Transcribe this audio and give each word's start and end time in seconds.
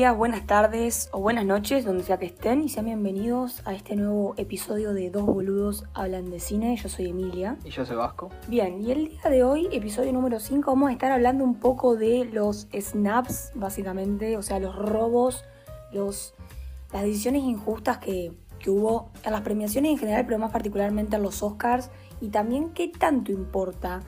días, 0.00 0.16
buenas 0.16 0.46
tardes 0.46 1.10
o 1.12 1.20
buenas 1.20 1.44
noches, 1.44 1.84
donde 1.84 2.02
sea 2.02 2.18
que 2.18 2.24
estén, 2.24 2.62
y 2.62 2.70
sean 2.70 2.86
bienvenidos 2.86 3.60
a 3.66 3.74
este 3.74 3.96
nuevo 3.96 4.32
episodio 4.38 4.94
de 4.94 5.10
Dos 5.10 5.26
Boludos 5.26 5.84
Hablan 5.92 6.30
de 6.30 6.40
Cine. 6.40 6.74
Yo 6.76 6.88
soy 6.88 7.10
Emilia. 7.10 7.58
Y 7.66 7.68
yo 7.68 7.84
soy 7.84 7.96
Vasco. 7.96 8.30
Bien, 8.48 8.80
y 8.80 8.92
el 8.92 9.08
día 9.10 9.28
de 9.28 9.44
hoy, 9.44 9.68
episodio 9.72 10.10
número 10.14 10.40
5, 10.40 10.70
vamos 10.70 10.88
a 10.88 10.92
estar 10.94 11.12
hablando 11.12 11.44
un 11.44 11.56
poco 11.56 11.96
de 11.96 12.24
los 12.24 12.66
snaps, 12.72 13.52
básicamente, 13.54 14.38
o 14.38 14.42
sea, 14.42 14.58
los 14.58 14.74
robos, 14.74 15.44
los, 15.92 16.32
las 16.94 17.02
decisiones 17.02 17.42
injustas 17.42 17.98
que, 17.98 18.32
que 18.58 18.70
hubo 18.70 19.10
en 19.22 19.32
las 19.32 19.42
premiaciones 19.42 19.92
en 19.92 19.98
general, 19.98 20.24
pero 20.24 20.38
más 20.38 20.50
particularmente 20.50 21.16
en 21.16 21.22
los 21.22 21.42
Oscars, 21.42 21.90
y 22.22 22.30
también 22.30 22.70
qué 22.70 22.88
tanto 22.88 23.32
importa 23.32 24.00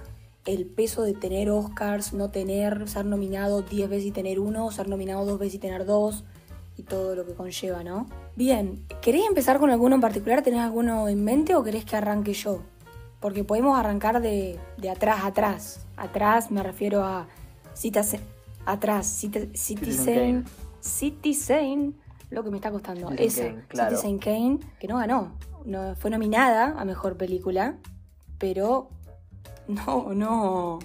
el 0.45 0.67
peso 0.67 1.03
de 1.03 1.15
tener 1.15 1.51
Oscars, 1.51 2.13
no 2.13 2.31
tener, 2.31 2.89
ser 2.89 3.05
nominado 3.05 3.63
10 3.63 3.89
veces 3.89 4.07
y 4.07 4.11
tener 4.11 4.41
uno, 4.41 4.71
ser 4.71 4.89
nominado 4.89 5.25
dos 5.25 5.39
veces 5.39 5.55
y 5.55 5.59
tener 5.59 5.85
dos, 5.85 6.25
y 6.77 6.83
todo 6.83 7.15
lo 7.15 7.27
que 7.27 7.35
conlleva, 7.35 7.85
¿no? 7.85 8.07
Bien, 8.35 8.85
¿querés 9.01 9.27
empezar 9.27 9.59
con 9.59 9.71
alguno 9.71 9.95
en 9.95 10.01
particular? 10.01 10.43
¿Tenés 10.43 10.61
alguno 10.61 11.09
en 11.09 11.23
mente 11.23 11.55
o 11.55 11.63
querés 11.63 11.85
que 11.85 11.97
arranque 11.97 12.33
yo? 12.33 12.63
Porque 13.21 13.45
podemos 13.45 13.79
arrancar 13.79 14.21
de, 14.21 14.59
de 14.79 14.91
atrás 14.91 15.21
a 15.23 15.27
atrás. 15.27 15.87
Atrás 15.97 16.51
me 16.51 16.63
refiero 16.63 17.05
a 17.05 17.29
citas 17.75 18.17
atrás, 18.65 19.07
Citizen, 19.07 19.55
Citizen, 19.55 20.45
Citizen, 20.81 21.95
lo 22.31 22.43
que 22.43 22.51
me 22.51 22.57
está 22.57 22.71
costando. 22.71 23.09
Citizen 23.11 23.27
Esa, 23.27 23.55
Kane, 23.55 23.67
claro. 23.69 23.97
Citizen 23.97 24.19
Kane, 24.19 24.59
que 24.79 24.89
no 24.89 24.97
ganó. 24.99 25.33
No, 25.65 25.95
fue 25.97 26.11
nominada 26.11 26.75
a 26.79 26.85
mejor 26.85 27.17
película, 27.17 27.77
pero 28.39 28.89
no, 29.69 30.15
no, 30.15 30.79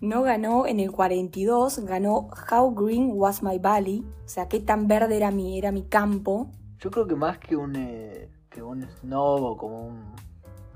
no 0.00 0.22
ganó 0.22 0.66
en 0.66 0.80
el 0.80 0.92
42, 0.92 1.80
ganó 1.80 2.28
How 2.50 2.74
Green 2.74 3.10
Was 3.14 3.42
My 3.42 3.58
Valley, 3.58 4.04
o 4.24 4.28
sea, 4.28 4.48
qué 4.48 4.60
tan 4.60 4.88
verde 4.88 5.16
era 5.16 5.30
mi, 5.30 5.58
era 5.58 5.72
mi 5.72 5.82
campo. 5.84 6.50
Yo 6.78 6.90
creo 6.90 7.06
que 7.06 7.16
más 7.16 7.38
que 7.38 7.56
un, 7.56 7.76
eh, 7.76 8.28
que 8.50 8.62
un 8.62 8.82
snob 9.00 9.42
o 9.42 9.56
como 9.56 9.86
un... 9.86 10.14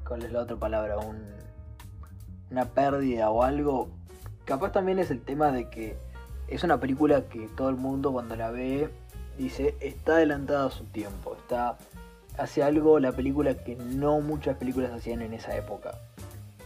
¿Cuál 0.06 0.24
es 0.24 0.32
la 0.32 0.40
otra 0.40 0.56
palabra? 0.56 0.98
Un, 0.98 1.18
una 2.50 2.64
pérdida 2.64 3.30
o 3.30 3.42
algo. 3.42 3.88
Capaz 4.44 4.72
también 4.72 4.98
es 4.98 5.10
el 5.10 5.20
tema 5.20 5.52
de 5.52 5.70
que 5.70 5.96
es 6.48 6.64
una 6.64 6.80
película 6.80 7.28
que 7.28 7.48
todo 7.48 7.68
el 7.68 7.76
mundo 7.76 8.12
cuando 8.12 8.34
la 8.34 8.50
ve 8.50 8.90
dice 9.38 9.76
está 9.80 10.14
adelantada 10.14 10.66
a 10.66 10.70
su 10.70 10.84
tiempo. 10.84 11.36
Está 11.36 11.78
hace 12.38 12.62
algo 12.62 12.98
la 12.98 13.12
película 13.12 13.54
que 13.54 13.76
no 13.76 14.20
muchas 14.20 14.56
películas 14.56 14.92
hacían 14.92 15.22
en 15.22 15.34
esa 15.34 15.56
época. 15.56 15.92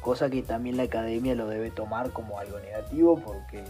Cosa 0.04 0.28
que 0.28 0.42
también 0.42 0.76
la 0.76 0.82
academia 0.82 1.34
lo 1.34 1.48
debe 1.48 1.70
tomar 1.70 2.10
como 2.10 2.38
algo 2.38 2.58
negativo 2.60 3.18
porque, 3.24 3.64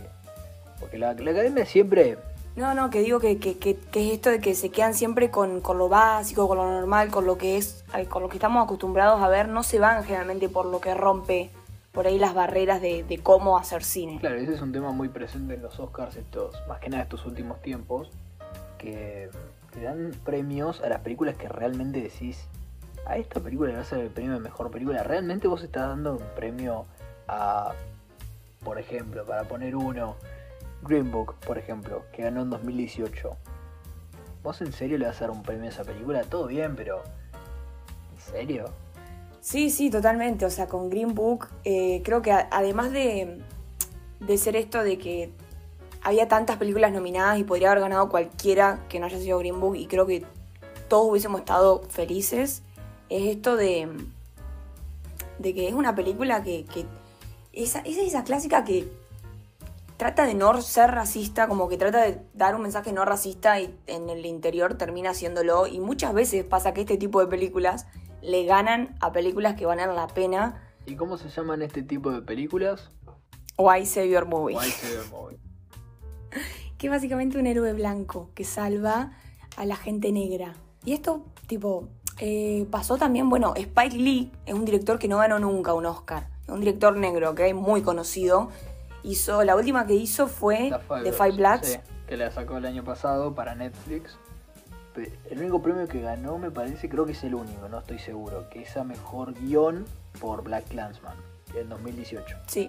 porque 0.81 0.99
la, 0.99 1.15
la 1.15 1.31
academia 1.31 1.65
siempre 1.65 2.19
No, 2.57 2.75
no, 2.75 2.91
que 2.91 3.03
digo 3.03 3.21
que, 3.21 3.39
que, 3.39 3.57
que, 3.57 3.77
que 3.77 4.09
es 4.09 4.15
esto 4.15 4.31
de 4.31 4.41
que 4.41 4.57
se 4.57 4.71
quedan 4.71 4.95
siempre 4.95 5.31
con, 5.31 5.61
con 5.61 5.79
lo 5.79 5.89
básico, 5.89 6.49
con 6.49 6.59
lo 6.59 6.69
normal, 6.69 7.13
con 7.13 7.25
lo 7.25 7.39
que 7.39 7.57
es, 7.57 7.85
con 8.09 8.23
lo 8.23 8.29
que 8.29 8.37
estamos 8.37 8.65
acostumbrados 8.65 9.23
a 9.23 9.29
ver, 9.29 9.49
no 9.49 9.63
se 9.63 9.79
van 9.79 10.03
generalmente 10.03 10.49
por 10.49 10.67
lo 10.67 10.81
que 10.81 10.93
rompe 10.93 11.51
por 11.93 12.09
ahí 12.09 12.19
las 12.19 12.35
barreras 12.35 12.83
de, 12.83 13.05
de 13.05 13.19
cómo 13.19 13.57
hacer 13.57 13.85
cine. 13.85 14.19
Claro, 14.19 14.35
ese 14.35 14.55
es 14.55 14.61
un 14.61 14.73
tema 14.73 14.91
muy 14.91 15.09
presente 15.09 15.55
en 15.55 15.63
los 15.63 15.79
Oscars 15.79 16.17
estos, 16.17 16.57
más 16.67 16.81
que 16.81 16.91
nada 16.91 17.05
estos 17.05 17.25
últimos 17.27 17.63
tiempos, 17.63 18.11
que, 18.79 19.31
que 19.73 19.81
dan 19.83 20.11
premios 20.25 20.81
a 20.81 20.89
las 20.89 21.01
películas 21.03 21.37
que 21.37 21.49
realmente 21.49 22.01
decís, 22.01 22.49
a 23.07 23.17
esta 23.17 23.41
película 23.41 23.71
le 23.71 23.79
vas 23.79 23.93
a 23.93 23.97
dar 23.97 24.05
el 24.05 24.11
premio 24.11 24.35
de 24.35 24.41
mejor 24.41 24.71
película. 24.71 25.03
Realmente 25.03 25.49
vos 25.49 25.63
estás 25.63 25.89
dando 25.89 26.13
un 26.13 26.25
premio 26.35 26.87
a, 27.29 27.73
por 28.63 28.79
ejemplo, 28.79 29.25
para 29.25 29.45
poner 29.45 29.77
uno, 29.77 30.17
Green 30.83 31.11
Book, 31.11 31.35
por 31.47 31.59
ejemplo, 31.59 32.05
que 32.13 32.23
ganó 32.23 32.43
en 32.43 32.51
2018. 32.51 33.37
¿Vos 34.43 34.61
en 34.61 34.73
serio 34.73 34.99
le 34.99 35.07
vas 35.07 35.17
a 35.19 35.21
dar 35.21 35.31
un 35.31 35.43
premio 35.43 35.65
a 35.65 35.69
esa 35.69 35.85
película? 35.85 36.23
Todo 36.25 36.47
bien, 36.47 36.77
pero... 36.77 37.03
¿En 38.15 38.21
serio? 38.21 38.65
Sí, 39.41 39.71
sí, 39.71 39.91
totalmente. 39.91 40.47
O 40.47 40.51
sea, 40.51 40.67
con 40.67 40.91
Green 40.91 41.15
Book, 41.15 41.49
eh, 41.65 42.03
creo 42.05 42.23
que 42.23 42.33
además 42.33 42.93
de, 42.93 43.43
de 44.21 44.39
ser 44.39 44.57
esto 44.57 44.83
de 44.83 44.99
que 44.99 45.31
había 46.03 46.29
tantas 46.29 46.59
películas 46.59 46.93
nominadas 46.93 47.39
y 47.39 47.45
podría 47.45 47.71
haber 47.71 47.83
ganado 47.83 48.09
cualquiera 48.09 48.81
que 48.89 49.01
no 49.01 49.07
haya 49.07 49.19
sido 49.19 49.39
Green 49.39 49.61
Book, 49.61 49.77
y 49.77 49.87
creo 49.87 50.07
que 50.07 50.25
todos 50.89 51.11
hubiésemos 51.11 51.41
estado 51.41 51.83
felices, 51.89 52.63
es 53.09 53.37
esto 53.37 53.57
de, 53.57 53.89
de 55.39 55.55
que 55.55 55.69
es 55.69 55.75
una 55.75 55.95
película 55.95 56.43
que, 56.43 56.65
que 56.65 56.87
esa, 57.53 57.81
es 57.81 57.99
esa 57.99 58.25
clásica 58.25 58.65
que 58.65 58.89
trata 59.97 60.27
de 60.27 60.35
no 60.35 60.61
ser 60.61 60.91
racista, 60.91 61.49
como 61.49 61.69
que 61.69 61.77
trata 61.77 62.03
de 62.03 62.21
dar 62.35 62.55
un 62.55 62.63
mensaje 62.63 62.93
no 62.93 63.05
racista 63.05 63.61
y 63.61 63.75
en 63.87 64.11
el 64.11 64.27
interior 64.27 64.75
termina 64.75 65.11
haciéndolo. 65.11 65.67
Y 65.67 65.81
muchas 65.81 66.13
veces 66.15 66.45
pasa 66.45 66.75
que 66.75 66.83
este 66.83 66.97
tipo 66.97 67.21
de 67.21 67.27
películas 67.27 67.87
le 68.23 68.45
ganan 68.45 68.97
a 69.01 69.13
películas 69.13 69.55
que 69.55 69.67
valen 69.67 69.95
la 69.95 70.07
pena. 70.09 70.63
¿Y 70.87 70.97
cómo 70.97 71.17
se 71.17 71.29
llaman 71.29 71.63
este 71.63 71.83
tipo 71.83 72.11
de 72.11 72.23
películas? 72.23 72.91
White 73.57 73.87
Savior 73.87 74.27
Movie. 74.27 74.57
White 74.57 74.71
Savior 74.73 75.11
Movie. 75.11 75.39
Que 76.79 76.89
es 76.89 76.91
básicamente 76.91 77.39
un 77.39 77.47
héroe 77.47 77.73
blanco 77.73 78.33
que 78.35 78.43
salva 78.43 79.13
a 79.57 79.65
la 79.65 79.77
gente 79.77 80.11
negra. 80.11 80.55
Y 80.85 80.93
esto, 80.93 81.25
tipo, 81.47 81.89
eh, 82.19 82.67
pasó 82.71 82.97
también, 82.97 83.29
bueno, 83.29 83.55
Spike 83.57 83.97
Lee 83.97 84.31
es 84.47 84.55
un 84.55 84.65
director 84.65 84.99
que 84.99 85.09
no 85.09 85.19
ganó 85.19 85.39
nunca 85.39 85.75
un 85.75 85.87
Oscar. 85.87 86.29
Es 86.45 86.49
un 86.49 86.61
director 86.61 86.97
negro, 86.97 87.31
¿ok? 87.31 87.41
Muy 87.55 87.83
conocido. 87.83 88.51
Hizo, 89.03 89.45
la 89.45 89.57
última 89.57 89.87
que 89.87 89.95
hizo 89.95 90.29
fue 90.29 90.73
The 91.03 91.13
Five. 91.13 91.61
Sí, 91.63 91.79
que 92.07 92.17
la 92.17 92.31
sacó 92.31 92.57
el 92.57 92.67
año 92.67 92.85
pasado 92.85 93.35
para 93.35 93.55
Netflix. 93.55 94.17
El 95.29 95.41
único 95.41 95.61
premio 95.61 95.89
que 95.89 96.01
ganó, 96.01 96.39
me 96.39 96.51
parece, 96.51 96.89
creo 96.89 97.05
que 97.05 97.13
es 97.13 97.25
el 97.25 97.35
único, 97.35 97.69
no 97.69 97.81
estoy 97.81 97.99
seguro, 97.99 98.49
que 98.49 98.63
es 98.63 98.77
a 98.77 98.85
mejor 98.85 99.35
guion 99.35 99.85
por 100.21 100.45
Black 100.45 100.69
Clansman, 100.69 101.17
en 101.57 101.69
2018. 101.69 102.37
Sí. 102.47 102.69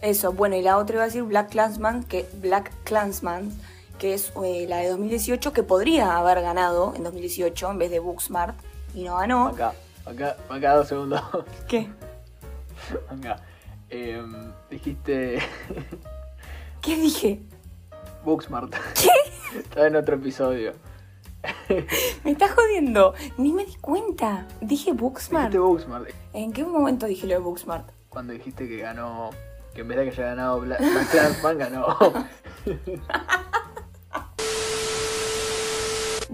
Eso, 0.00 0.32
bueno, 0.32 0.54
y 0.54 0.62
la 0.62 0.78
otra 0.78 0.96
iba 0.96 1.02
a 1.02 1.06
decir 1.06 1.24
Black 1.24 1.50
Clansman, 1.50 2.04
que 2.04 2.28
Black 2.40 2.70
Clansman, 2.84 3.50
que 3.98 4.14
es 4.14 4.32
eh, 4.44 4.66
la 4.68 4.78
de 4.78 4.88
2018, 4.88 5.52
que 5.52 5.62
podría 5.62 6.16
haber 6.16 6.40
ganado 6.42 6.94
en 6.96 7.04
2018 7.04 7.70
en 7.70 7.78
vez 7.78 7.90
de 7.90 7.98
Booksmart, 7.98 8.56
y 8.94 9.04
no 9.04 9.16
ganó. 9.16 9.48
Acá, 9.48 9.74
acá, 10.04 10.36
acá 10.48 10.76
dos 10.76 10.88
segundos. 10.88 11.20
¿Qué? 11.68 11.88
acá. 13.08 13.40
Em, 13.90 14.52
dijiste 14.70 15.38
¿Qué 16.82 16.96
dije? 16.96 17.40
Booksmart. 18.24 18.74
¿Qué? 18.94 19.10
Está 19.58 19.86
en 19.86 19.96
otro 19.96 20.16
episodio. 20.16 20.72
Me 22.24 22.30
estás 22.32 22.52
jodiendo. 22.52 23.14
Ni 23.38 23.52
me 23.52 23.64
di 23.64 23.74
cuenta. 23.76 24.46
Dije 24.60 24.92
Booksmart. 24.92 25.52
Dijiste 25.52 25.58
Booksmart. 25.58 26.08
¿En 26.32 26.52
qué 26.52 26.64
momento 26.64 27.06
dije 27.06 27.26
lo 27.26 27.34
de 27.34 27.40
Booksmart? 27.40 27.88
Cuando 28.08 28.32
dijiste 28.32 28.66
que 28.66 28.78
ganó, 28.78 29.30
que 29.74 29.82
en 29.82 29.88
vez 29.88 29.98
de 29.98 30.04
que 30.04 30.10
haya 30.10 30.24
ganado 30.30 30.60
Black, 30.60 30.80
Black 30.80 31.10
Clansman, 31.10 31.58
ganó. 31.58 31.86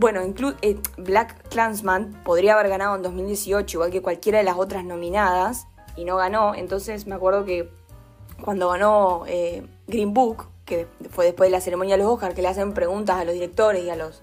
Bueno, 0.01 0.23
inclu- 0.25 0.57
eh, 0.63 0.79
Black 0.97 1.47
Clansman 1.51 2.23
podría 2.25 2.55
haber 2.55 2.71
ganado 2.71 2.97
en 2.97 3.03
2018, 3.03 3.77
igual 3.77 3.91
que 3.91 4.01
cualquiera 4.01 4.39
de 4.39 4.45
las 4.45 4.57
otras 4.57 4.83
nominadas, 4.83 5.67
y 5.95 6.07
no 6.07 6.17
ganó. 6.17 6.55
Entonces 6.55 7.07
me 7.07 7.15
acuerdo 7.15 7.45
que 7.45 7.69
cuando 8.43 8.71
ganó 8.71 9.25
eh, 9.27 9.63
Green 9.87 10.15
Book, 10.15 10.47
que 10.65 10.87
fue 11.11 11.27
después 11.27 11.49
de 11.49 11.53
la 11.53 11.61
ceremonia 11.61 11.99
de 11.99 12.03
los 12.03 12.13
Oscars, 12.13 12.35
que 12.35 12.41
le 12.41 12.49
hacen 12.49 12.73
preguntas 12.73 13.17
a 13.19 13.25
los 13.25 13.35
directores 13.35 13.85
y 13.85 13.91
a 13.91 13.97
los, 13.97 14.23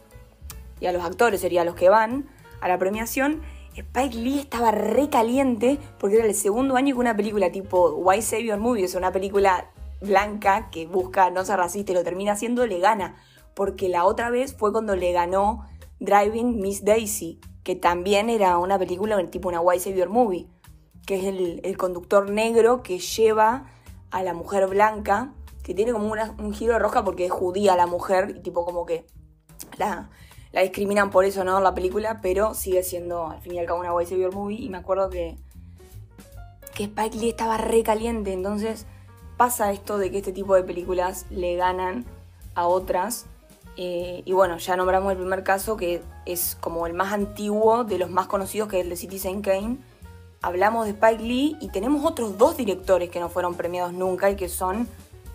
y 0.80 0.88
a 0.88 0.92
los 0.92 1.04
actores, 1.04 1.42
sería 1.42 1.64
los 1.64 1.76
que 1.76 1.90
van 1.90 2.28
a 2.60 2.68
la 2.68 2.80
premiación, 2.80 3.44
Spike 3.76 4.18
Lee 4.18 4.40
estaba 4.40 4.72
re 4.72 5.10
caliente 5.12 5.78
porque 6.00 6.16
era 6.16 6.26
el 6.26 6.34
segundo 6.34 6.76
año 6.76 6.96
que 6.96 7.00
una 7.00 7.16
película 7.16 7.52
tipo 7.52 7.90
White 7.92 8.24
Savior 8.24 8.58
Movie, 8.58 8.86
o 8.86 8.88
sea, 8.88 8.98
una 8.98 9.12
película 9.12 9.70
blanca 10.02 10.70
que 10.72 10.88
busca 10.88 11.30
no 11.30 11.46
ser 11.46 11.58
racista 11.58 11.92
y 11.92 11.96
lo 11.96 12.04
termina 12.04 12.32
haciendo, 12.32 12.66
le 12.66 12.80
gana. 12.80 13.16
Porque 13.58 13.90
la 13.90 14.06
otra 14.06 14.30
vez 14.30 14.54
fue 14.54 14.72
cuando 14.72 14.96
le 14.96 15.12
ganó 15.14 15.66
Driving 16.00 16.62
Miss 16.62 16.86
Daisy, 16.86 17.40
que 17.64 17.76
también 17.76 18.30
era 18.30 18.60
una 18.60 18.78
película 18.78 19.18
tipo 19.32 19.50
una 19.50 19.62
White 19.62 19.84
Savior 19.84 20.10
Movie, 20.10 20.46
que 21.08 21.16
es 21.16 21.24
el, 21.64 21.76
conductor 21.76 22.30
negro 22.30 22.84
que 22.84 23.00
lleva 23.00 23.66
a 24.12 24.22
la 24.22 24.36
mujer 24.36 24.68
blanca, 24.68 25.34
que 25.64 25.74
tiene 25.74 25.92
como 25.92 26.14
un 26.38 26.54
giro 26.54 26.74
de 26.74 26.80
roja 26.80 27.04
porque 27.04 27.26
es 27.26 27.32
judía 27.32 27.76
la 27.76 27.88
mujer, 27.88 28.36
y 28.38 28.42
tipo 28.42 28.64
como 28.64 28.86
que 28.86 29.08
la, 29.80 30.12
la 30.52 30.62
discriminan 30.62 31.10
por 31.10 31.26
eso, 31.26 31.44
¿no? 31.44 31.60
La 31.60 31.74
película, 31.74 32.20
pero 32.22 32.54
sigue 32.54 32.84
siendo 32.84 33.26
al 33.26 33.42
fin 33.42 33.56
y 33.56 33.60
al 33.60 33.66
cabo 33.66 33.80
una 33.80 33.92
White 33.92 34.12
Savior 34.12 34.36
Movie, 34.36 34.62
y 34.62 34.70
me 34.70 34.78
acuerdo 34.78 35.10
que, 35.10 35.36
que 36.76 36.84
Spike 36.84 37.18
Lee 37.18 37.30
estaba 37.30 37.58
re 37.58 37.82
caliente, 37.82 38.34
entonces 38.34 38.86
pasa 39.36 39.72
esto 39.72 39.98
de 39.98 40.12
que 40.12 40.20
este 40.20 40.32
tipo 40.32 40.54
de 40.54 40.62
películas 40.62 41.26
le 41.32 41.56
ganan 41.56 42.06
a 42.54 42.68
otras. 42.68 43.26
Eh, 43.78 44.24
y 44.26 44.34
bueno, 44.34 44.58
ya 44.58 44.76
nombramos 44.76 45.12
el 45.12 45.18
primer 45.20 45.44
caso 45.44 45.78
que 45.78 46.02
es 46.26 46.58
como 46.60 46.88
el 46.88 46.94
más 46.94 47.14
antiguo 47.14 47.84
de 47.84 48.00
los 48.00 48.10
más 48.10 48.28
conocidos, 48.28 48.68
que 48.68 48.80
es 48.80 48.84
el 48.84 48.90
de 48.90 48.98
Citizen 48.98 49.42
Kane. 49.42 49.78
Hablamos 50.42 50.86
de 50.86 50.92
Spike 50.92 51.24
Lee 51.24 51.58
y 51.62 51.70
tenemos 51.70 52.04
otros 52.04 52.38
dos 52.38 52.58
directores 52.58 53.10
que 53.10 53.20
no 53.20 53.30
fueron 53.30 53.56
premiados 53.56 53.94
nunca 53.94 54.30
y 54.30 54.36
que 54.36 54.50
son 54.50 54.88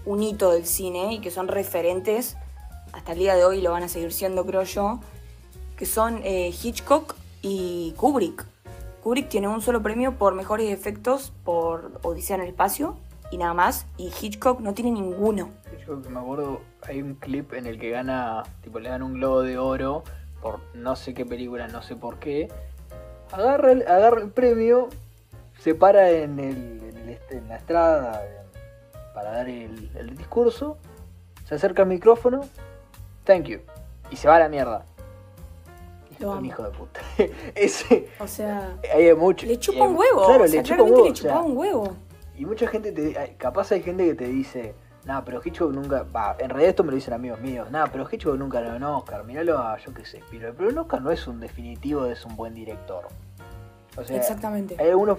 un 0.05 0.23
hito 0.23 0.51
del 0.51 0.67
cine 0.67 1.15
y 1.15 1.21
que 1.21 1.31
son 1.31 1.49
referentes 1.49 2.37
hasta 2.93 3.13
el 3.13 3.19
día 3.19 3.35
de 3.35 3.45
hoy 3.45 3.63
lo 3.63 3.71
van 3.73 3.85
a 3.85 3.89
seguir 3.89 4.13
siendo, 4.13 4.45
creo 4.45 4.65
yo, 4.65 5.01
que 5.77 5.87
son 5.87 6.21
eh, 6.25 6.53
Hitchcock 6.63 7.15
y 7.41 7.95
Kubrick. 7.97 8.47
Kubrick 9.03 9.29
tiene 9.29 9.49
un 9.49 9.63
solo 9.63 9.83
premio 9.83 10.19
por 10.19 10.35
mejores 10.35 10.71
efectos 10.73 11.33
por 11.45 12.01
Odisea 12.03 12.37
en 12.37 12.43
el 12.43 12.49
espacio 12.49 12.97
y 13.31 13.39
nada 13.39 13.55
más, 13.55 13.87
y 13.97 14.13
Hitchcock 14.21 14.61
no 14.61 14.75
tiene 14.75 14.91
ninguno. 14.91 15.51
Hitchcock, 15.93 16.11
me 16.11 16.21
acuerdo, 16.21 16.61
hay 16.83 17.03
un 17.03 17.15
clip 17.15 17.53
en 17.55 17.67
el 17.67 17.79
que 17.79 17.91
gana, 17.91 18.43
tipo, 18.63 18.79
le 18.79 18.89
dan 18.89 19.03
un 19.03 19.15
globo 19.15 19.43
de 19.43 19.59
oro 19.59 20.05
por 20.41 20.61
no 20.75 20.97
sé 20.97 21.15
qué 21.15 21.25
película, 21.25 21.69
no 21.69 21.83
sé 21.83 21.97
por 21.97 22.19
qué. 22.19 22.49
Agarra 23.31 23.73
el, 23.73 23.83
agarra 23.87 24.21
el 24.21 24.31
premio, 24.31 24.89
se 25.59 25.75
para 25.75 26.11
en, 26.11 26.39
el, 26.39 26.83
en, 26.83 26.97
el 26.99 27.09
este- 27.11 27.39
en 27.39 27.49
la 27.49 27.57
estrada 27.57 28.23
para 29.15 29.31
dar 29.33 29.49
el, 29.49 29.91
el 29.95 30.17
discurso, 30.17 30.79
se 31.47 31.55
acerca 31.55 31.83
al 31.83 31.89
micrófono, 31.89 32.41
thank 33.25 33.45
you, 33.45 33.61
y 34.11 34.17
se 34.17 34.29
va 34.29 34.37
a 34.37 34.41
la 34.41 34.49
mierda. 34.49 34.85
Lo 36.19 36.33
un 36.33 36.45
hijo 36.47 36.63
de 36.63 36.71
puta. 36.71 37.01
Ese, 37.57 38.09
O 38.21 38.29
sea, 38.29 38.77
hay 38.95 39.13
mucho. 39.15 39.45
le 39.45 39.59
chupa 39.59 39.83
un 39.85 39.97
huevo. 39.97 40.25
Claro, 40.25 40.45
o 40.45 40.47
sea, 40.49 40.57
le 40.57 40.63
chupa 40.63 41.41
un 41.41 41.57
huevo. 41.57 41.85
le 41.85 42.13
y 42.43 42.47
mucha 42.47 42.67
gente 42.69 42.93
te 42.93 43.35
capaz 43.39 43.73
hay 43.73 43.83
gente 43.83 44.05
que 44.07 44.15
te 44.15 44.27
dice, 44.27 44.75
nah, 45.05 45.23
pero 45.23 45.41
Hitchcock 45.45 45.73
nunca, 45.73 46.05
va, 46.05 46.37
en 46.39 46.49
realidad 46.49 46.71
esto 46.71 46.85
me 46.85 46.91
lo 46.91 46.97
dicen 46.97 47.15
amigos 47.15 47.41
míos, 47.41 47.71
nah, 47.71 47.87
pero 47.87 48.09
Hitchcock 48.11 48.37
nunca 48.37 48.61
ganó 48.61 48.77
un 48.77 48.97
Oscar, 48.97 49.25
miralo 49.25 49.59
a 49.59 49.79
yo 49.79 49.93
qué 49.93 50.05
sé, 50.05 50.19
Spielberg, 50.19 50.55
pero 50.57 50.71
un 50.71 50.79
Oscar 50.79 51.03
no 51.03 51.11
es 51.11 51.27
un 51.27 51.41
definitivo 51.41 52.05
de 52.05 52.13
es 52.13 52.25
un 52.25 52.37
buen 52.37 52.55
director. 52.55 53.09
O 53.97 54.05
sea, 54.05 54.17
Exactamente. 54.17 54.77
hay 54.79 54.89
algunos, 54.89 55.19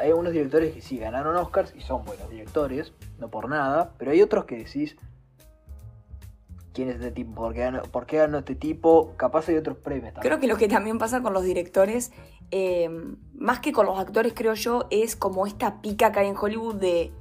hay 0.00 0.08
algunos 0.10 0.32
directores 0.32 0.74
que 0.74 0.80
sí 0.80 0.98
ganaron 0.98 1.36
Oscars 1.36 1.72
y 1.76 1.82
son 1.82 2.04
buenos 2.04 2.28
directores, 2.28 2.92
no 3.18 3.28
por 3.28 3.48
nada, 3.48 3.92
pero 3.96 4.10
hay 4.10 4.22
otros 4.22 4.44
que 4.44 4.56
decís, 4.56 4.96
¿quién 6.78 6.88
es 6.88 6.96
este 6.96 7.12
tipo? 7.12 7.34
¿Por 7.34 7.54
qué 7.54 7.60
ganó, 7.60 7.82
por 7.82 8.06
qué 8.06 8.18
ganó 8.18 8.38
este 8.38 8.54
tipo? 8.56 9.14
Capaz 9.16 9.48
hay 9.48 9.56
otros 9.56 9.76
premios 9.78 10.14
también. 10.14 10.30
Creo 10.30 10.40
que 10.40 10.46
lo 10.48 10.56
que 10.56 10.68
también 10.68 10.98
pasa 10.98 11.22
con 11.22 11.32
los 11.32 11.44
directores, 11.44 12.12
eh, 12.50 12.88
más 13.34 13.60
que 13.60 13.72
con 13.72 13.86
los 13.86 13.98
actores, 13.98 14.32
creo 14.34 14.54
yo, 14.54 14.86
es 14.90 15.14
como 15.14 15.46
esta 15.46 15.80
pica 15.80 16.10
que 16.10 16.20
hay 16.20 16.28
en 16.28 16.36
Hollywood 16.36 16.76
de. 16.76 17.12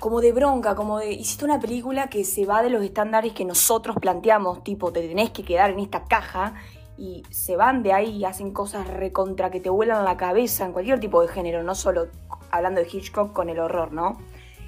Como 0.00 0.20
de 0.22 0.32
bronca, 0.32 0.74
como 0.74 0.98
de. 0.98 1.12
hiciste 1.12 1.44
una 1.44 1.60
película 1.60 2.08
que 2.08 2.24
se 2.24 2.46
va 2.46 2.62
de 2.62 2.70
los 2.70 2.82
estándares 2.82 3.34
que 3.34 3.44
nosotros 3.44 3.96
planteamos, 4.00 4.64
tipo, 4.64 4.90
te 4.90 5.06
tenés 5.06 5.30
que 5.30 5.44
quedar 5.44 5.70
en 5.70 5.78
esta 5.78 6.04
caja, 6.04 6.54
y 6.96 7.22
se 7.30 7.56
van 7.56 7.82
de 7.82 7.92
ahí 7.92 8.16
y 8.16 8.24
hacen 8.24 8.52
cosas 8.52 8.88
recontra 8.88 9.50
que 9.50 9.60
te 9.60 9.70
vuelan 9.70 10.04
la 10.04 10.16
cabeza 10.16 10.64
en 10.66 10.72
cualquier 10.72 11.00
tipo 11.00 11.22
de 11.22 11.28
género, 11.28 11.62
no 11.62 11.74
solo 11.74 12.08
hablando 12.50 12.80
de 12.80 12.88
Hitchcock 12.90 13.32
con 13.32 13.48
el 13.48 13.58
horror, 13.58 13.92
¿no? 13.92 14.18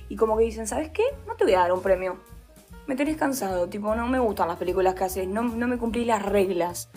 Y 0.09 0.17
como 0.17 0.37
que 0.37 0.45
dicen, 0.45 0.67
¿sabes 0.67 0.91
qué? 0.91 1.03
No 1.27 1.35
te 1.35 1.45
voy 1.45 1.55
a 1.55 1.61
dar 1.61 1.73
un 1.73 1.83
premio. 1.83 2.19
Me 2.87 2.97
tenés 2.97 3.17
cansado, 3.17 3.69
tipo, 3.69 3.95
no 3.95 4.07
me 4.09 4.19
gustan 4.19 4.49
las 4.49 4.59
películas 4.59 4.95
que 4.95 5.05
haces, 5.05 5.29
no, 5.29 5.43
no 5.43 5.67
me 5.67 5.79
cumplís 5.79 6.07
las 6.07 6.23
reglas. 6.23 6.91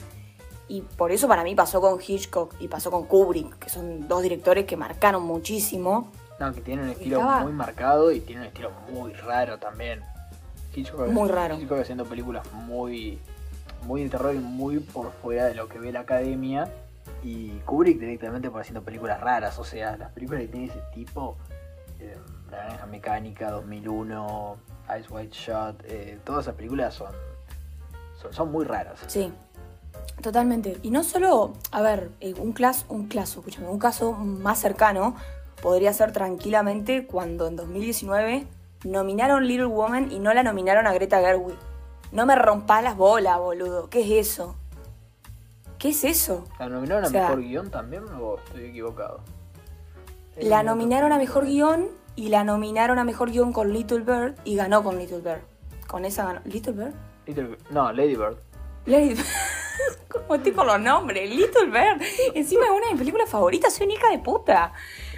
Y 0.67 0.81
por 0.81 1.11
eso 1.11 1.27
para 1.27 1.43
mí 1.43 1.55
pasó 1.55 1.79
con 1.79 1.99
Hitchcock 2.05 2.55
y 2.59 2.67
pasó 2.67 2.91
con 2.91 3.05
Kubrick, 3.05 3.59
que 3.59 3.69
son 3.69 4.07
dos 4.07 4.23
directores 4.23 4.65
que 4.65 4.75
marcaron 4.75 5.23
muchísimo. 5.23 6.11
No, 6.39 6.51
que 6.53 6.61
tiene 6.61 6.83
un 6.83 6.89
estilo 6.89 7.17
Estaba- 7.19 7.41
muy 7.41 7.53
marcado 7.53 8.11
y 8.11 8.19
tiene 8.19 8.41
un 8.41 8.47
estilo 8.47 8.71
muy 8.91 9.13
raro 9.13 9.57
también. 9.57 10.01
Hitchcock, 10.75 11.07
Muy 11.07 11.29
raro. 11.29 11.55
Hitchcock 11.57 11.79
haciendo 11.79 12.03
películas 12.05 12.45
muy, 12.51 13.19
muy 13.83 14.03
de 14.03 14.09
terror 14.09 14.35
y 14.35 14.39
muy 14.39 14.79
por 14.79 15.11
fuera 15.13 15.45
de 15.45 15.55
lo 15.55 15.69
que 15.69 15.79
ve 15.79 15.91
la 15.93 16.01
academia. 16.01 16.69
Y 17.23 17.51
Kubrick 17.59 17.99
directamente 17.99 18.49
por 18.51 18.61
haciendo 18.61 18.81
películas 18.83 19.21
raras. 19.21 19.57
O 19.59 19.63
sea, 19.63 19.95
las 19.95 20.11
películas 20.11 20.41
que 20.41 20.47
tiene 20.49 20.65
ese 20.67 20.81
tipo, 20.93 21.37
eh, 22.01 22.17
La 22.51 22.57
Naranja 22.65 22.85
Mecánica, 22.87 23.51
2001, 23.51 24.57
Ice 24.99 25.07
White 25.11 25.33
Shot, 25.35 25.83
eh, 25.85 26.19
todas 26.25 26.45
esas 26.45 26.55
películas 26.55 26.93
son, 26.93 27.11
son, 28.21 28.33
son 28.33 28.51
muy 28.51 28.65
raras. 28.65 28.99
Sí, 29.07 29.31
totalmente. 30.21 30.77
Y 30.83 30.91
no 30.91 31.03
solo, 31.03 31.53
a 31.71 31.81
ver, 31.81 32.11
eh, 32.19 32.33
un, 32.37 32.51
clas, 32.51 32.85
un 32.89 33.07
caso, 33.07 33.39
escúchame, 33.39 33.67
un 33.69 33.79
caso 33.79 34.11
más 34.13 34.59
cercano 34.59 35.15
podría 35.61 35.93
ser 35.93 36.11
tranquilamente 36.11 37.05
cuando 37.07 37.47
en 37.47 37.55
2019 37.55 38.47
nominaron 38.83 39.47
Little 39.47 39.65
Woman 39.65 40.11
y 40.11 40.19
no 40.19 40.33
la 40.33 40.43
nominaron 40.43 40.87
a 40.87 40.93
Greta 40.93 41.19
Gerwig. 41.19 41.57
No 42.11 42.25
me 42.25 42.35
rompas 42.35 42.83
las 42.83 42.95
bolas, 42.95 43.37
boludo. 43.39 43.89
¿Qué 43.89 44.01
es 44.01 44.27
eso? 44.29 44.55
¿Qué 45.79 45.89
es 45.89 46.03
eso? 46.03 46.45
¿La 46.59 46.69
nominaron 46.69 47.03
a 47.03 47.07
O 47.07 47.09
sea- 47.09 47.21
mejor 47.23 47.41
guion 47.41 47.69
también 47.71 48.03
o 48.19 48.37
estoy 48.37 48.65
equivocado? 48.65 49.21
La 50.37 50.63
nominaron 50.63 51.11
a 51.13 51.17
mejor 51.17 51.45
guion 51.45 51.87
y 52.15 52.29
la 52.29 52.43
nominaron 52.43 52.99
a 52.99 53.03
mejor 53.03 53.31
guion 53.31 53.53
con 53.53 53.71
Little 53.73 53.99
Bird 53.99 54.35
y 54.43 54.55
ganó 54.55 54.83
con 54.83 54.97
Little 54.97 55.19
Bird. 55.19 55.41
Con 55.87 56.05
esa 56.05 56.25
ganó. 56.25 56.41
¿Little 56.45 56.73
Bird? 56.73 56.93
Little- 57.25 57.57
no, 57.71 57.91
Lady 57.91 58.15
Bird. 58.15 58.37
Lady 58.85 59.15
¿Cómo 60.09 60.35
estoy 60.35 60.51
con 60.53 60.67
los 60.67 60.79
nombres? 60.79 61.29
Little 61.29 61.65
Bird. 61.65 62.01
Encima 62.35 62.65
es 62.65 62.71
una 62.71 62.85
de 62.87 62.91
mis 62.93 62.99
películas 62.99 63.29
favoritas, 63.29 63.73
soy 63.73 63.85
una 63.87 63.95
hija 63.95 64.09
de 64.09 64.19
puta. 64.19 64.73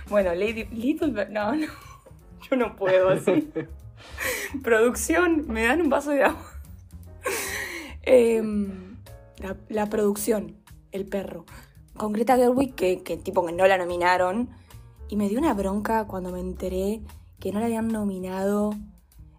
Bueno, 0.10 0.34
Lady 0.34 0.66
Little. 0.66 1.28
No, 1.30 1.56
no. 1.56 1.68
Yo 2.50 2.56
no 2.56 2.76
puedo 2.76 3.10
así. 3.10 3.50
producción, 4.64 5.46
me 5.48 5.64
dan 5.64 5.82
un 5.82 5.90
vaso 5.90 6.12
de 6.12 6.24
agua. 6.24 6.52
Em, 8.10 8.96
la, 9.38 9.58
la 9.68 9.88
producción, 9.88 10.56
el 10.94 11.06
perro. 11.06 11.46
Con 11.98 12.14
Greta 12.14 12.38
Gerwig, 12.38 12.74
que, 12.74 13.04
que 13.04 13.18
tipo 13.18 13.46
que 13.46 13.52
no 13.52 13.68
la 13.68 13.78
nominaron. 13.78 14.50
Y 15.10 15.18
me 15.18 15.28
dio 15.28 15.40
una 15.40 15.54
bronca 15.54 16.06
cuando 16.08 16.32
me 16.32 16.40
enteré 16.40 17.02
que 17.40 17.52
no 17.52 17.60
la 17.60 17.66
habían 17.66 17.90
nominado. 17.90 18.74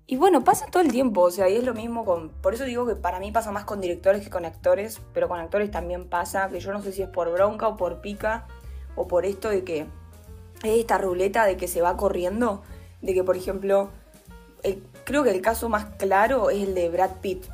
Y 0.07 0.17
bueno, 0.17 0.45
pasa 0.45 0.67
todo 0.67 0.83
el 0.83 0.91
tiempo, 0.91 1.21
o 1.23 1.31
sea, 1.31 1.49
y 1.49 1.57
es 1.57 1.65
lo 1.65 1.75
mismo 1.75 2.05
con... 2.05 2.31
Por 2.31 2.55
eso 2.55 2.65
digo 2.65 2.87
que 2.87 2.95
para 2.95 3.21
mí 3.21 3.31
pasa 3.31 3.53
más 3.53 3.65
con 3.65 3.81
directores 3.81 4.23
que 4.23 4.31
con 4.31 4.47
actores, 4.47 5.01
pero 5.13 5.29
con 5.29 5.39
actores 5.39 5.71
también 5.71 6.09
pasa, 6.09 6.49
que 6.49 6.61
yo 6.61 6.73
no 6.73 6.81
sé 6.81 6.93
si 6.93 7.03
es 7.03 7.09
por 7.09 7.31
bronca 7.31 7.69
o 7.69 7.77
por 7.77 8.01
pica, 8.01 8.47
o 8.97 9.07
por 9.07 9.27
esto 9.27 9.51
de 9.51 9.65
que 9.65 9.87
es 10.65 10.79
esta 10.81 10.99
ruleta 10.99 11.45
de 11.47 11.57
que 11.57 11.69
se 11.69 11.81
va 11.83 11.97
corriendo, 11.97 12.63
de 13.03 13.15
que 13.15 13.23
por 13.25 13.37
ejemplo, 13.37 13.91
el- 14.63 14.83
creo 15.05 15.23
que 15.25 15.31
el 15.31 15.41
caso 15.41 15.69
más 15.69 15.87
claro 15.97 16.51
es 16.51 16.63
el 16.63 16.75
de 16.75 16.89
Brad 16.89 17.13
Pitt, 17.21 17.45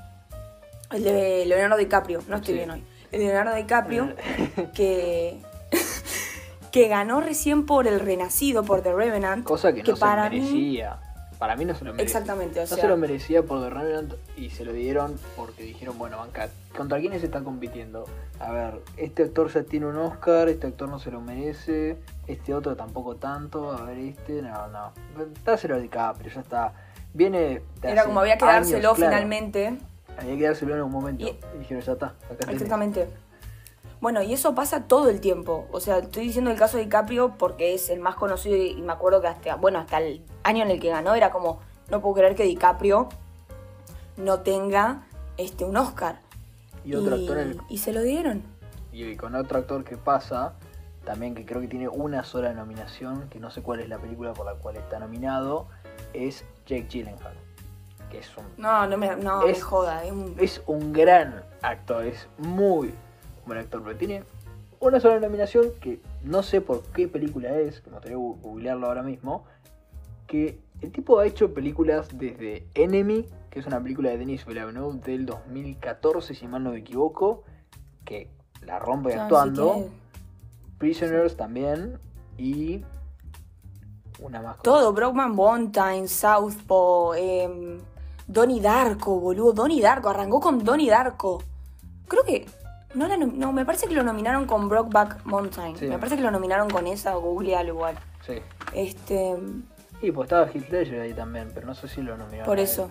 el 0.93 1.03
de 1.05 1.45
Leonardo 1.47 1.77
DiCaprio, 1.77 2.23
no 2.29 2.37
estoy 2.37 2.55
Sí. 2.55 2.59
bien 2.59 2.71
hoy, 2.71 2.85
el 3.12 3.21
de 3.21 3.27
Leonardo 3.27 3.55
DiCaprio, 3.56 4.15
que... 4.75 5.41
que 6.70 6.89
ganó 6.89 7.20
recién 7.20 7.67
por 7.67 7.87
El 7.87 8.01
Renacido, 8.01 8.65
por 8.65 8.81
The 8.82 8.93
Revenant. 8.93 9.44
Cosa 9.44 9.73
que, 9.73 9.82
no 9.84 9.96
para 9.96 10.25
se 10.25 10.31
mí- 10.31 10.41
merecía. 10.41 10.99
Para 11.44 11.56
mí 11.56 11.67
no 11.67 11.74
se 11.74 11.84
lo 11.84 11.93
merecía. 11.93 12.20
Exactamente, 12.20 12.58
o 12.58 12.63
no 12.63 12.67
se 12.67 12.89
lo 12.89 12.96
merecía 12.96 13.43
por 13.43 13.63
The 13.63 13.69
Revenant 13.69 14.15
y 14.34 14.48
se 14.48 14.65
lo 14.65 14.72
dieron 14.72 15.19
porque 15.36 15.63
dijeron, 15.63 15.98
bueno, 15.98 16.17
banca, 16.17 16.48
¿contra 16.74 16.98
quiénes 16.98 17.22
están 17.22 17.44
compitiendo? 17.44 18.06
A 18.41 18.51
ver, 18.51 18.81
este 18.96 19.24
actor 19.24 19.53
ya 19.53 19.63
tiene 19.63 19.84
un 19.84 19.96
Oscar, 19.96 20.48
este 20.48 20.69
actor 20.69 20.89
no 20.89 20.98
se 20.98 21.10
lo 21.10 21.20
merece, 21.20 21.98
este 22.29 22.55
otro 22.55 22.77
tampoco 22.77 23.17
tanto, 23.17 23.72
a 23.72 23.82
ver 23.82 23.98
este, 23.98 24.41
no, 24.41 24.69
no. 24.69 24.93
Dáselo 25.44 25.74
a 25.74 25.79
DiCaprio, 25.81 26.32
ya 26.32 26.41
está. 26.41 26.72
Viene 27.13 27.60
Era 27.82 28.06
como 28.06 28.20
había 28.20 28.39
que 28.39 28.46
dárselo 28.46 28.94
claro. 28.94 29.13
finalmente. 29.13 29.77
Había 30.17 30.39
que 30.39 30.44
dárselo 30.44 30.77
en 30.77 30.81
un 30.81 30.93
momento. 30.93 31.27
Y- 31.27 31.29
Y, 31.29 31.58
dijeron, 31.58 31.82
ya 31.82 31.93
está, 31.93 32.06
acá 32.06 32.36
tenés. 32.39 32.63
Bueno, 34.05 34.20
y 34.20 34.34
eso 34.34 34.55
pasa 34.55 34.82
todo 34.87 35.08
el 35.08 35.23
tiempo. 35.23 35.67
O 35.73 35.81
sea, 35.81 35.96
estoy 35.96 36.25
diciendo 36.25 36.51
el 36.51 36.58
caso 36.58 36.77
de 36.77 36.82
DiCaprio 36.82 37.37
porque 37.39 37.73
es 37.73 37.89
el 37.89 38.01
más 38.01 38.17
conocido 38.17 38.55
y 38.55 38.75
me 38.82 38.93
acuerdo 38.93 39.23
que 39.23 39.29
hasta, 39.29 39.55
bueno, 39.56 39.79
hasta 39.79 39.96
el 39.96 40.23
año 40.43 40.63
en 40.63 40.70
el 40.70 40.79
que 40.79 40.91
ganó 40.91 41.15
era 41.15 41.31
como, 41.31 41.61
no 41.89 42.03
puedo 42.03 42.17
creer 42.17 42.34
que 42.34 42.43
DiCaprio 42.43 43.08
no 44.19 44.41
tenga 44.41 45.06
este, 45.39 45.65
un 45.65 45.79
Oscar. 45.79 46.20
Y 46.84 46.96
otro 46.96 47.17
y, 47.17 47.23
actor 47.23 47.39
el- 47.39 47.58
y 47.70 47.79
se 47.79 47.94
lo 47.94 48.03
dieron. 48.03 48.43
Y 48.93 49.17
con 49.17 49.34
otro 49.37 49.61
actor 49.61 49.84
que 49.84 49.96
pasa, 49.96 50.53
también 51.06 51.34
que 51.34 51.46
creo 51.46 51.63
que 51.63 51.69
tiene 51.69 51.89
una 51.89 52.25
sola 52.25 52.53
nominación, 52.53 53.31
que 53.31 53.41
no 53.41 53.51
sé 53.51 53.63
cuál 53.63 53.81
es 53.81 53.89
la 53.89 53.96
película 53.96 54.34
por 54.34 54.44
la 54.44 54.53
cual 54.56 54.77
está 54.77 54.99
nominado, 54.99 55.67
es 56.13 56.44
Jake 56.67 56.89
Gyllenhaal. 56.91 57.32
Que 58.11 58.19
es 58.19 58.37
un, 58.37 58.44
No, 58.58 58.87
no 58.87 58.99
me, 58.99 59.17
no, 59.17 59.41
me 59.46 59.51
Es- 59.51 59.63
joda. 59.63 60.05
Es 60.05 60.13
un- 60.13 60.37
es 60.39 60.63
un 60.67 60.93
gran 60.93 61.43
actor, 61.63 62.05
es 62.05 62.29
muy 62.37 62.93
buen 63.46 63.58
actor, 63.58 63.82
pero 63.84 63.96
tiene 63.96 64.24
una 64.81 65.01
sola 65.01 65.19
nominación 65.20 65.67
que 65.81 66.01
no 66.22 66.43
sé 66.43 66.60
por 66.60 66.82
qué 66.93 67.08
película 67.08 67.58
es, 67.58 67.81
que 67.81 67.89
me 67.91 67.96
gustaría 67.96 68.19
gu- 68.19 68.41
googlearlo 68.41 68.86
ahora 68.86 69.03
mismo, 69.03 69.44
que 70.27 70.58
el 70.81 70.93
tipo 70.93 71.19
ha 71.19 71.27
hecho 71.27 71.55
películas 71.55 72.08
desde 72.13 72.67
Enemy, 72.74 73.27
que 73.51 73.60
es 73.60 73.67
una 73.67 73.81
película 73.82 74.10
de 74.10 74.19
Denis 74.19 74.44
Villeneuve 74.44 74.98
del 75.01 75.27
2014, 75.27 76.34
si 76.34 76.46
mal 76.48 76.63
no 76.65 76.72
me 76.72 76.79
equivoco, 76.79 77.44
que 78.05 78.29
la 78.63 78.79
rompe 78.79 79.15
no, 79.15 79.22
actuando. 79.22 79.74
sí 79.74 79.81
que- 79.82 80.05
Prisoners 80.79 81.36
también 81.36 81.98
y 82.36 82.82
una 84.20 84.43
más. 84.43 84.60
Todo, 84.63 84.93
Brokeman 84.93 85.34
Mountain, 85.34 86.08
Southpaw, 86.08 87.15
eh, 87.15 87.79
Donnie 88.27 88.60
Darko, 88.60 89.19
boludo. 89.20 89.53
Donnie 89.53 89.81
Darko, 89.81 90.08
arrancó 90.10 90.41
con 90.41 90.63
Donnie 90.65 90.91
Darko. 90.91 91.43
Creo 92.08 92.24
que. 92.24 92.46
No, 92.94 93.08
la 93.08 93.17
no, 93.17 93.53
me 93.53 93.65
parece 93.65 93.86
que 93.86 93.94
lo 93.94 94.03
nominaron 94.03 94.46
con 94.46 94.69
Brokeback 94.69 95.24
Mountain. 95.24 95.77
Sí. 95.77 95.86
Me 95.86 95.98
parece 95.98 96.17
que 96.17 96.22
lo 96.22 96.31
nominaron 96.31 96.70
con 96.70 96.86
esa, 96.86 97.15
googlealo 97.15 97.70
igual. 97.74 97.96
Sí. 98.27 98.34
Este. 98.72 99.36
Y 100.01 100.10
pues 100.10 100.27
estaba 100.27 100.46
Ledger 100.46 101.01
ahí 101.01 101.15
también, 101.15 101.51
pero 101.55 101.67
no 101.67 101.74
sé 101.74 101.89
si 101.89 102.03
lo 102.03 102.17
nominaron. 102.17 102.46
Por 102.46 102.58
eso. 102.58 102.91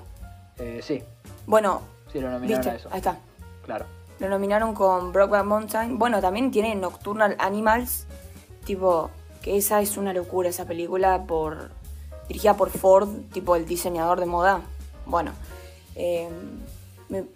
Eh, 0.57 0.79
sí, 0.83 1.03
Bueno, 1.45 1.81
Sí, 2.11 2.19
lo 2.19 2.29
nominaron 2.29 2.61
¿Viste? 2.61 2.69
a 2.69 2.75
eso. 2.75 2.89
Ahí 2.91 2.97
está. 2.99 3.17
Claro. 3.65 3.85
Lo 4.19 4.29
nominaron 4.29 4.73
con 4.75 5.11
Brokeback 5.11 5.45
Mountain. 5.45 5.97
Bueno, 5.97 6.21
también 6.21 6.51
tiene 6.51 6.75
Nocturnal 6.75 7.35
Animals. 7.39 8.05
Tipo, 8.65 9.09
que 9.41 9.57
esa 9.57 9.81
es 9.81 9.97
una 9.97 10.13
locura, 10.13 10.49
esa 10.49 10.65
película 10.65 11.23
por 11.25 11.71
dirigida 12.27 12.55
por 12.55 12.69
Ford, 12.69 13.09
tipo 13.31 13.55
el 13.55 13.65
diseñador 13.65 14.19
de 14.19 14.25
moda. 14.25 14.61
Bueno, 15.05 15.31
eh, 15.95 16.29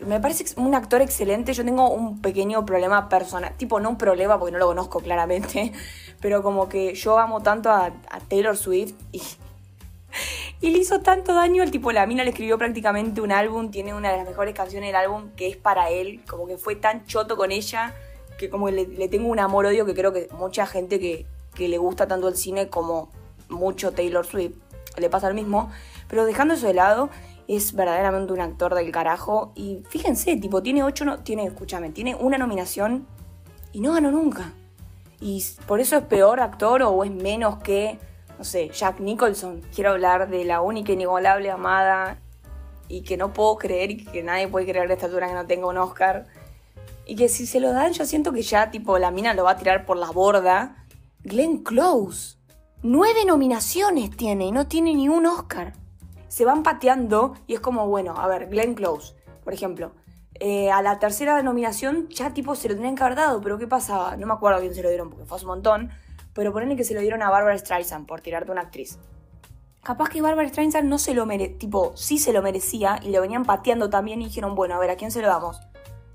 me, 0.05 0.19
parece 0.19 0.45
un 0.59 0.73
actor 0.73 1.01
excelente. 1.01 1.53
Yo 1.53 1.63
tengo 1.63 1.89
un 1.89 2.21
pequeño 2.21 2.65
problema 2.65 3.09
personal. 3.09 3.53
Tipo, 3.57 3.79
no 3.79 3.89
un 3.89 3.97
problema 3.97 4.39
porque 4.39 4.51
no 4.51 4.57
lo 4.57 4.67
conozco 4.67 4.99
claramente. 4.99 5.71
Pero 6.21 6.41
como 6.41 6.67
que 6.67 6.95
yo 6.95 7.19
amo 7.19 7.41
tanto 7.41 7.69
a, 7.69 7.91
Taylor 8.27 8.57
Swift 8.57 8.95
y 9.11 9.21
y 10.61 10.71
le 10.71 10.79
hizo 10.79 11.01
tanto 11.01 11.35
daño, 11.35 11.61
el 11.61 11.69
tipo, 11.69 11.91
la 11.91 12.07
mina 12.07 12.23
le 12.23 12.31
escribió 12.31 12.57
prácticamente 12.57 13.21
un 13.21 13.31
álbum, 13.31 13.69
tiene 13.69 13.93
una 13.93 14.11
de 14.11 14.17
las 14.17 14.27
mejores 14.27 14.55
canciones 14.55 14.89
del 14.89 14.95
álbum 14.95 15.29
que 15.35 15.47
es 15.47 15.57
para 15.57 15.89
él, 15.89 16.21
como 16.27 16.47
que 16.47 16.57
fue 16.57 16.75
tan 16.75 17.05
choto 17.05 17.37
con 17.37 17.51
ella, 17.51 17.93
que 18.39 18.49
como 18.49 18.69
le, 18.69 18.87
le 18.87 19.07
tengo 19.09 19.27
un 19.27 19.39
amor-odio 19.39 19.85
que 19.85 19.93
creo 19.93 20.13
que 20.13 20.27
mucha 20.31 20.65
gente 20.65 20.99
que, 20.99 21.27
que 21.53 21.67
le 21.67 21.77
gusta 21.77 22.07
tanto 22.07 22.27
el 22.27 22.35
cine 22.35 22.69
como 22.69 23.09
mucho 23.49 23.91
Taylor 23.91 24.25
Swift, 24.25 24.55
le 24.97 25.09
pasa 25.09 25.29
lo 25.29 25.35
mismo, 25.35 25.69
pero 26.07 26.25
dejando 26.25 26.55
eso 26.55 26.65
de 26.65 26.73
lado, 26.73 27.09
es 27.47 27.73
verdaderamente 27.73 28.33
un 28.33 28.41
actor 28.41 28.75
del 28.75 28.91
carajo, 28.91 29.53
y 29.55 29.83
fíjense, 29.89 30.35
tipo, 30.35 30.61
tiene 30.61 30.83
ocho, 30.83 31.05
no, 31.05 31.19
tiene, 31.19 31.45
escúchame, 31.45 31.91
tiene 31.91 32.15
una 32.15 32.37
nominación 32.37 33.07
y 33.71 33.79
no 33.79 33.93
ganó 33.93 34.11
nunca. 34.11 34.53
Y 35.19 35.43
por 35.65 35.79
eso 35.79 35.97
es 35.97 36.03
peor 36.03 36.39
actor 36.39 36.83
o 36.83 37.03
es 37.03 37.11
menos 37.11 37.57
que, 37.63 37.99
no 38.37 38.43
sé, 38.43 38.69
Jack 38.69 38.99
Nicholson. 38.99 39.61
Quiero 39.73 39.91
hablar 39.91 40.29
de 40.29 40.45
la 40.45 40.61
única 40.61 40.91
inigualable 40.91 41.49
amada 41.49 42.19
y 42.87 43.01
que 43.01 43.17
no 43.17 43.33
puedo 43.33 43.57
creer 43.57 43.91
y 43.91 44.05
que 44.05 44.23
nadie 44.23 44.47
puede 44.47 44.67
creer 44.67 44.87
de 44.87 44.93
esta 44.93 45.07
altura 45.07 45.27
que 45.27 45.33
no 45.33 45.45
tenga 45.45 45.67
un 45.67 45.77
Oscar. 45.77 46.27
Y 47.05 47.15
que 47.15 47.29
si 47.29 47.47
se 47.47 47.59
lo 47.59 47.71
dan, 47.71 47.93
yo 47.93 48.05
siento 48.05 48.31
que 48.33 48.41
ya, 48.41 48.69
tipo, 48.69 48.99
la 48.99 49.11
mina 49.11 49.33
lo 49.33 49.45
va 49.45 49.51
a 49.51 49.57
tirar 49.57 49.85
por 49.85 49.97
la 49.97 50.11
borda. 50.11 50.85
Glenn 51.23 51.63
Close. 51.63 52.37
Nueve 52.83 53.25
nominaciones 53.25 54.15
tiene 54.15 54.45
y 54.45 54.51
no 54.51 54.67
tiene 54.67 54.93
ni 54.93 55.09
un 55.09 55.25
Oscar. 55.25 55.73
Se 56.27 56.45
van 56.45 56.63
pateando 56.63 57.35
y 57.47 57.53
es 57.53 57.59
como, 57.59 57.87
bueno, 57.87 58.15
a 58.17 58.27
ver, 58.27 58.49
Glenn 58.49 58.73
Close, 58.75 59.15
por 59.43 59.53
ejemplo. 59.53 59.91
eh, 60.39 60.69
a 60.69 60.81
la 60.83 60.99
tercera 60.99 61.41
nominación 61.41 62.09
ya 62.09 62.31
tipo 62.33 62.53
se 62.55 62.69
lo 62.69 62.75
tenían 62.75 62.95
que 62.95 63.03
haber 63.03 63.15
dado, 63.17 63.41
pero 63.41 63.57
¿qué 63.57 63.65
pasaba? 63.65 64.15
No 64.17 64.27
me 64.27 64.33
acuerdo 64.33 64.57
a 64.59 64.61
quién 64.61 64.75
se 64.75 64.83
lo 64.83 64.89
dieron 64.89 65.09
porque 65.09 65.25
fue 65.25 65.37
hace 65.37 65.45
un 65.45 65.51
montón, 65.51 65.89
pero 66.33 66.53
ponerle 66.53 66.75
que 66.75 66.83
se 66.83 66.93
lo 66.93 67.01
dieron 67.01 67.23
a 67.23 67.29
Barbara 67.31 67.57
Streisand 67.57 68.05
por 68.05 68.21
tirarte 68.21 68.51
una 68.51 68.61
actriz. 68.61 68.99
Capaz 69.81 70.09
que 70.09 70.21
Barbara 70.21 70.47
Streisand 70.49 70.87
no 70.87 70.99
se 70.99 71.13
lo 71.15 71.25
merecía, 71.25 71.57
tipo, 71.57 71.93
sí 71.95 72.19
se 72.19 72.33
lo 72.33 72.41
merecía 72.43 72.99
y 73.01 73.09
lo 73.11 73.21
venían 73.21 73.45
pateando 73.45 73.89
también 73.89 74.21
y 74.21 74.25
dijeron, 74.25 74.53
bueno, 74.53 74.75
a 74.75 74.79
ver, 74.79 74.91
¿a 74.91 74.95
quién 74.95 75.09
se 75.11 75.21
lo 75.21 75.27
damos? 75.27 75.59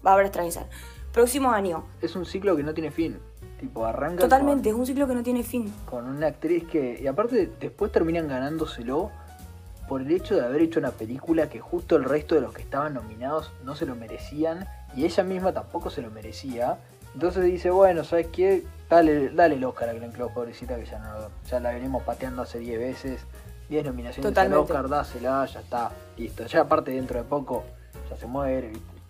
Barbara 0.03 0.29
Streisand. 0.29 0.67
Próximo 1.13 1.51
año. 1.51 1.85
Es 2.01 2.15
un 2.15 2.25
ciclo 2.25 2.55
que 2.57 2.63
no 2.63 2.75
tiene 2.75 2.91
fin. 2.91 3.19
Tipo, 3.59 3.85
arranca 3.87 4.21
Totalmente, 4.21 4.69
es 4.69 4.75
un 4.75 4.87
ciclo 4.87 5.07
que 5.09 5.15
no 5.15 5.23
tiene 5.23 5.43
fin. 5.43 5.73
con 5.89 6.07
una 6.07 6.29
actriz 6.29 6.65
que. 6.65 7.01
Y 7.03 7.07
aparte, 7.07 7.51
después 7.61 7.91
terminan 7.91 8.29
ganándoselo 8.29 9.11
por 9.89 10.01
el 10.03 10.11
hecho 10.11 10.35
de 10.37 10.45
haber 10.45 10.63
hecho 10.63 10.79
una 10.81 10.91
película 10.93 11.49
que 11.49 11.61
justo 11.61 11.97
el 11.97 12.05
resto 12.05 12.35
de 12.35 12.41
los 12.41 12.53
que 12.55 12.63
estaban 12.63 12.95
nominados 12.95 13.53
no 13.65 13.75
se 13.75 13.87
lo 13.87 13.95
merecían 13.95 14.67
y 14.95 15.05
ella 15.05 15.23
misma 15.25 15.53
tampoco 15.53 15.91
se 15.91 16.03
lo 16.03 16.11
merecía. 16.11 16.79
Entonces 17.15 17.45
dice, 17.45 17.71
bueno, 17.71 18.05
¿sabes 18.05 18.29
qué? 18.29 18.65
Dale, 18.89 19.31
dale 19.31 19.55
el 19.57 19.65
Oscar 19.65 19.89
a 19.89 19.93
Glenn 19.93 20.13
Close, 20.13 20.33
pobrecita, 20.35 20.77
que 20.77 20.85
ya, 20.87 20.99
no, 20.99 21.29
ya 21.49 21.61
la 21.61 21.73
venimos 21.73 22.03
pateando 22.03 22.43
hace 22.43 22.59
10 22.59 22.79
veces. 22.79 23.21
10 23.69 23.85
nominaciones 23.87 24.27
al 24.27 24.33
Totalmente. 24.35 24.63
Oscar, 24.73 24.89
dásela, 24.89 25.47
ya 25.47 25.61
está, 25.61 25.91
listo. 26.19 26.47
Ya 26.47 26.61
aparte 26.61 26.91
dentro 26.91 27.19
de 27.19 27.25
poco 27.25 27.65
ya 28.11 28.17
se 28.17 28.27
muere, 28.27 28.69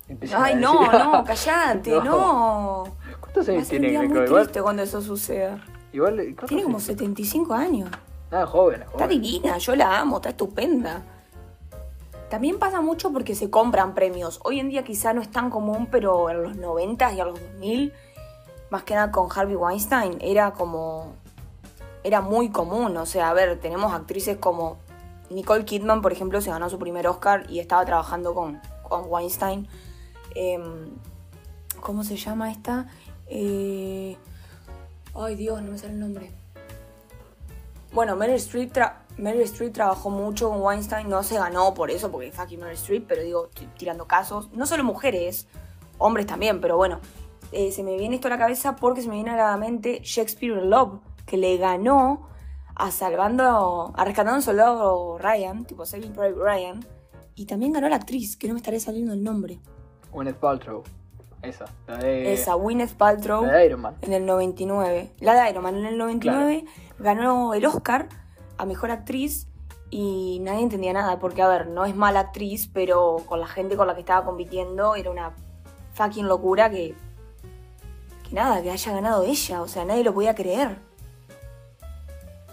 ¿viste? 0.08 0.34
Ay, 0.36 0.54
decir, 0.54 0.60
no, 0.60 0.92
no, 1.12 1.24
callate, 1.24 1.90
No. 2.04 2.04
no. 2.04 2.84
¿Cuántos 3.20 3.48
años 3.48 3.68
tiene 3.68 3.88
Glenn 3.90 4.10
Close? 4.10 4.26
Igual, 4.26 4.62
cuando 4.62 4.82
eso 4.82 5.00
suceda. 5.00 5.58
igual, 5.92 6.16
¿cuántos 6.16 6.48
Tiene 6.48 6.62
como 6.64 6.76
años? 6.76 6.84
75 6.84 7.54
años. 7.54 7.90
Ah, 8.32 8.46
joven, 8.46 8.82
Está 8.82 9.04
joven. 9.04 9.08
divina, 9.20 9.58
yo 9.58 9.76
la 9.76 10.00
amo, 10.00 10.16
está 10.16 10.30
estupenda. 10.30 11.02
También 12.30 12.58
pasa 12.58 12.80
mucho 12.80 13.12
porque 13.12 13.34
se 13.34 13.50
compran 13.50 13.94
premios. 13.94 14.40
Hoy 14.42 14.58
en 14.58 14.70
día 14.70 14.84
quizá 14.84 15.12
no 15.12 15.20
es 15.20 15.30
tan 15.30 15.50
común, 15.50 15.86
pero 15.90 16.30
en 16.30 16.42
los 16.42 16.56
90 16.56 17.12
y 17.12 17.20
a 17.20 17.26
los 17.26 17.38
2000, 17.38 17.92
más 18.70 18.84
que 18.84 18.94
nada 18.94 19.12
con 19.12 19.28
Harvey 19.30 19.54
Weinstein, 19.56 20.16
era 20.20 20.52
como... 20.52 21.12
Era 22.04 22.22
muy 22.22 22.48
común. 22.48 22.96
O 22.96 23.04
sea, 23.06 23.28
a 23.28 23.34
ver, 23.34 23.60
tenemos 23.60 23.92
actrices 23.92 24.38
como 24.38 24.78
Nicole 25.28 25.64
Kidman, 25.66 26.00
por 26.00 26.12
ejemplo, 26.12 26.40
se 26.40 26.50
ganó 26.50 26.70
su 26.70 26.78
primer 26.78 27.06
Oscar 27.06 27.44
y 27.50 27.58
estaba 27.60 27.84
trabajando 27.84 28.34
con, 28.34 28.60
con 28.88 29.04
Weinstein. 29.08 29.68
Em, 30.34 30.88
¿Cómo 31.82 32.02
se 32.02 32.16
llama 32.16 32.50
esta? 32.50 32.86
Eh, 33.26 34.16
Ay, 35.14 35.34
Dios, 35.36 35.60
no 35.62 35.72
me 35.72 35.78
sale 35.78 35.92
el 35.92 36.00
nombre. 36.00 36.32
Bueno, 37.92 38.16
Meryl 38.16 38.36
Streep, 38.36 38.72
Meryl 39.18 39.72
trabajó 39.72 40.08
mucho 40.08 40.48
con 40.48 40.62
Weinstein, 40.62 41.08
no 41.08 41.22
se 41.22 41.36
ganó 41.36 41.74
por 41.74 41.90
eso, 41.90 42.10
porque 42.10 42.32
fucking 42.32 42.58
Meryl 42.58 42.74
Streep, 42.74 43.06
pero 43.06 43.22
digo, 43.22 43.50
tirando 43.76 44.06
casos. 44.06 44.50
No 44.52 44.64
solo 44.64 44.82
mujeres, 44.82 45.46
hombres 45.98 46.26
también, 46.26 46.60
pero 46.60 46.76
bueno. 46.76 47.00
eh, 47.52 47.70
se 47.70 47.82
me 47.82 47.96
viene 47.98 48.14
esto 48.14 48.28
a 48.28 48.30
la 48.30 48.38
cabeza 48.38 48.76
porque 48.76 49.02
se 49.02 49.08
me 49.08 49.16
viene 49.16 49.30
a 49.30 49.36
la 49.36 49.56
mente 49.58 50.00
Shakespeare 50.02 50.64
Love, 50.64 51.00
que 51.26 51.36
le 51.36 51.58
ganó 51.58 52.28
a 52.74 52.90
Salvando, 52.90 53.92
a 53.94 54.04
Rescatando 54.04 54.32
a 54.32 54.36
un 54.36 54.42
Soldado 54.42 55.18
Ryan, 55.18 55.66
tipo 55.66 55.84
Saving 55.84 56.12
Private 56.12 56.42
Ryan, 56.42 56.86
y 57.34 57.44
también 57.44 57.72
ganó 57.72 57.90
la 57.90 57.96
actriz, 57.96 58.36
que 58.36 58.48
no 58.48 58.54
me 58.54 58.60
estaré 58.60 58.80
saliendo 58.80 59.12
el 59.12 59.22
nombre. 59.22 59.60
Gwyneth 60.10 60.36
Paltrow. 60.36 60.82
Esa. 61.42 61.66
La 61.86 61.98
de, 61.98 62.32
Esa, 62.32 62.54
Gwyneth 62.54 62.94
Paltrow. 62.94 63.44
la 63.44 63.52
de 63.54 63.66
Iron 63.66 63.80
Man. 63.80 63.96
En 64.02 64.12
el 64.12 64.24
99. 64.24 65.10
La 65.20 65.34
de 65.34 65.50
Iron 65.50 65.62
Man 65.62 65.76
en 65.76 65.86
el 65.86 65.98
99 65.98 66.64
ganó 66.98 67.54
el 67.54 67.66
Oscar 67.66 68.08
a 68.58 68.64
Mejor 68.64 68.90
Actriz 68.90 69.48
y 69.90 70.38
nadie 70.40 70.62
entendía 70.62 70.94
nada 70.94 71.18
porque, 71.18 71.42
a 71.42 71.48
ver, 71.48 71.66
no 71.66 71.84
es 71.84 71.94
mala 71.94 72.20
actriz, 72.20 72.70
pero 72.72 73.18
con 73.26 73.40
la 73.40 73.46
gente 73.46 73.76
con 73.76 73.86
la 73.86 73.94
que 73.94 74.00
estaba 74.00 74.24
compitiendo 74.24 74.94
era 74.94 75.10
una 75.10 75.32
fucking 75.92 76.26
locura 76.26 76.70
que... 76.70 76.94
Que 78.26 78.34
nada, 78.34 78.62
que 78.62 78.70
haya 78.70 78.92
ganado 78.92 79.22
ella, 79.24 79.60
o 79.60 79.68
sea, 79.68 79.84
nadie 79.84 80.02
lo 80.02 80.14
podía 80.14 80.34
creer. 80.34 80.78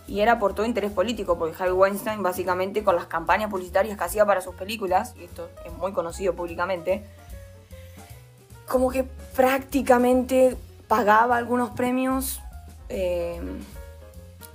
Y 0.06 0.20
era 0.20 0.38
por 0.38 0.54
todo 0.54 0.66
interés 0.66 0.92
político, 0.92 1.38
porque 1.38 1.56
Harvey 1.56 1.72
Weinstein 1.72 2.22
básicamente 2.22 2.84
con 2.84 2.98
las 2.98 3.06
campañas 3.06 3.50
publicitarias 3.50 3.98
que 3.98 4.04
hacía 4.04 4.26
para 4.26 4.42
sus 4.42 4.56
películas, 4.56 5.16
y 5.18 5.24
esto 5.24 5.50
es 5.66 5.72
muy 5.78 5.94
conocido 5.94 6.36
públicamente, 6.36 7.06
como 8.70 8.90
que 8.90 9.04
prácticamente 9.36 10.56
pagaba 10.88 11.38
algunos 11.38 11.72
premios, 11.72 12.40
eh, 12.88 13.42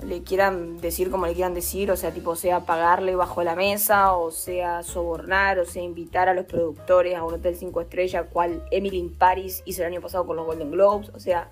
le 0.03 0.23
quieran 0.23 0.81
decir 0.81 1.11
como 1.11 1.27
le 1.27 1.35
quieran 1.35 1.55
decir, 1.55 1.91
o 1.91 1.97
sea, 1.97 2.13
tipo, 2.13 2.37
sea 2.37 2.61
pagarle 2.61 3.17
bajo 3.17 3.43
la 3.43 3.55
mesa, 3.55 4.13
o 4.13 4.31
sea, 4.31 4.83
sobornar, 4.83 5.59
o 5.59 5.67
sea, 5.67 5.83
invitar 5.83 6.29
a 6.29 6.35
los 6.35 6.45
productores 6.45 7.17
a 7.17 7.25
un 7.25 7.35
hotel 7.35 7.57
5 7.57 7.81
estrellas, 7.81 8.27
cual 8.33 8.65
Emily 8.71 8.99
in 8.99 9.15
Paris 9.15 9.63
hizo 9.65 9.83
el 9.83 9.89
año 9.89 10.01
pasado 10.01 10.27
con 10.27 10.37
los 10.37 10.47
Golden 10.47 10.71
Globes, 10.71 11.11
o 11.11 11.21
sea, 11.21 11.51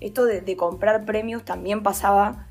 esto 0.00 0.24
de, 0.24 0.56
comprar 0.56 1.04
premios 1.04 1.44
también 1.44 1.82
pasaba, 1.82 2.46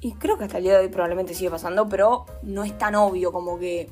y 0.00 0.12
creo 0.12 0.38
que 0.38 0.44
hasta 0.44 0.58
el 0.58 0.64
día 0.64 0.78
de 0.78 0.84
hoy 0.84 0.88
probablemente 0.88 1.34
sigue 1.34 1.50
pasando, 1.50 1.88
pero 1.88 2.26
no 2.42 2.64
es 2.64 2.76
tan 2.76 2.94
obvio 2.94 3.32
como 3.32 3.58
que 3.58 3.88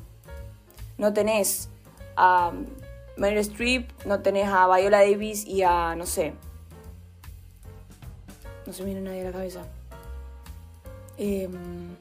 no 0.97 1.13
tenés 1.13 1.69
a 2.15 2.51
Meryl 3.17 3.39
Streep, 3.39 3.89
no 4.05 4.19
tenés 4.19 4.47
a 4.47 4.67
Viola 4.67 4.99
Davis 4.99 5.45
y 5.45 5.63
a, 5.63 5.95
no 5.95 6.05
sé. 6.05 6.33
No 8.65 8.73
se 8.73 8.83
me 8.83 8.93
nadie 8.95 9.21
a 9.21 9.25
la 9.25 9.31
cabeza. 9.31 9.61
Em, 11.17 11.95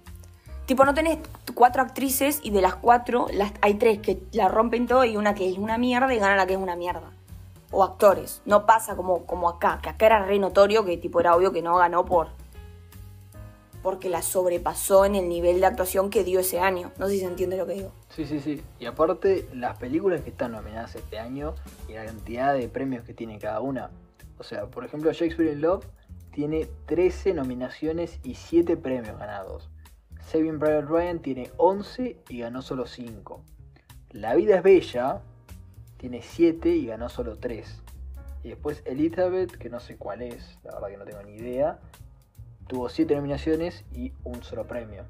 tipo, 0.67 0.85
no 0.85 0.95
tenés 0.95 1.19
cuatro 1.55 1.83
actrices 1.83 2.41
y 2.43 2.51
de 2.51 2.63
las 2.63 2.75
cuatro 2.75 3.27
hay 3.61 3.75
tres 3.75 3.99
que 4.01 4.23
la 4.33 4.49
rompen 4.49 4.87
todo 4.87 5.05
y 5.05 5.17
una 5.17 5.35
que 5.35 5.49
es 5.49 5.59
una 5.59 5.79
mierda 5.79 6.13
y 6.13 6.19
gana 6.19 6.37
la 6.37 6.47
que 6.47 6.55
es 6.55 6.59
una 6.59 6.77
mierda. 6.77 7.13
O 7.71 7.85
actores. 7.85 8.41
No 8.45 8.67
pasa 8.67 8.97
como, 8.97 9.25
como 9.25 9.49
acá, 9.49 9.81
que 9.83 9.91
acá 9.91 10.07
era 10.07 10.25
re 10.25 10.39
notorio 10.39 10.85
que 10.85 10.97
tipo 10.97 11.21
era 11.21 11.37
obvio 11.37 11.53
que 11.53 11.63
no 11.63 11.77
ganó 11.77 12.05
por. 12.05 12.29
Porque 13.85 14.09
la 14.09 14.23
sobrepasó 14.23 15.05
en 15.05 15.15
el 15.15 15.29
nivel 15.29 15.61
de 15.61 15.67
actuación 15.67 16.11
que 16.11 16.25
dio 16.25 16.41
ese 16.41 16.59
año. 16.59 16.91
No 16.99 17.07
sé 17.07 17.13
si 17.13 17.21
se 17.21 17.27
entiende 17.27 17.57
lo 17.57 17.67
que 17.67 17.75
digo. 17.75 17.93
Sí, 18.09 18.27
sí, 18.27 18.41
sí. 18.41 18.61
Y 18.81 18.87
aparte, 18.87 19.47
las 19.55 19.79
películas 19.79 20.23
que 20.23 20.31
están 20.31 20.51
nominadas 20.51 20.97
este 20.97 21.21
año 21.21 21.55
y 21.89 21.93
la 21.93 22.05
cantidad 22.07 22.55
de 22.55 22.69
premios 22.69 23.05
que 23.05 23.15
tiene 23.15 23.39
cada 23.39 23.61
una. 23.61 23.91
O 24.39 24.43
sea, 24.43 24.67
por 24.67 24.85
ejemplo, 24.85 25.13
Shakespeare 25.13 25.53
in 25.53 25.61
Love 25.61 25.87
tiene 26.33 26.67
13 26.87 27.35
nominaciones 27.35 28.19
y 28.25 28.35
7 28.35 28.77
premios 28.77 29.17
ganados. 29.19 29.71
Saving 30.27 30.59
Private 30.59 30.87
Ryan 30.87 31.19
tiene 31.21 31.53
11 31.59 32.17
y 32.29 32.39
ganó 32.39 32.63
solo 32.63 32.87
5. 32.87 33.45
La 34.11 34.35
vida 34.35 34.57
es 34.57 34.63
bella 34.65 35.21
tiene 35.99 36.23
7 36.23 36.69
y 36.69 36.87
ganó 36.87 37.09
solo 37.09 37.39
3. 37.39 37.83
Y 38.43 38.49
después 38.49 38.83
Elizabeth, 38.85 39.53
que 39.57 39.71
no 39.71 39.81
sé 39.81 39.97
cuál 39.97 40.21
es, 40.21 40.59
la 40.63 40.73
verdad 40.73 40.89
que 40.89 40.97
no 40.99 41.05
tengo 41.05 41.23
ni 41.23 41.37
idea, 41.37 41.79
tuvo 42.67 42.89
7 42.89 43.15
nominaciones 43.17 43.85
y 43.93 44.13
un 44.25 44.43
solo 44.43 44.67
premio. 44.67 45.05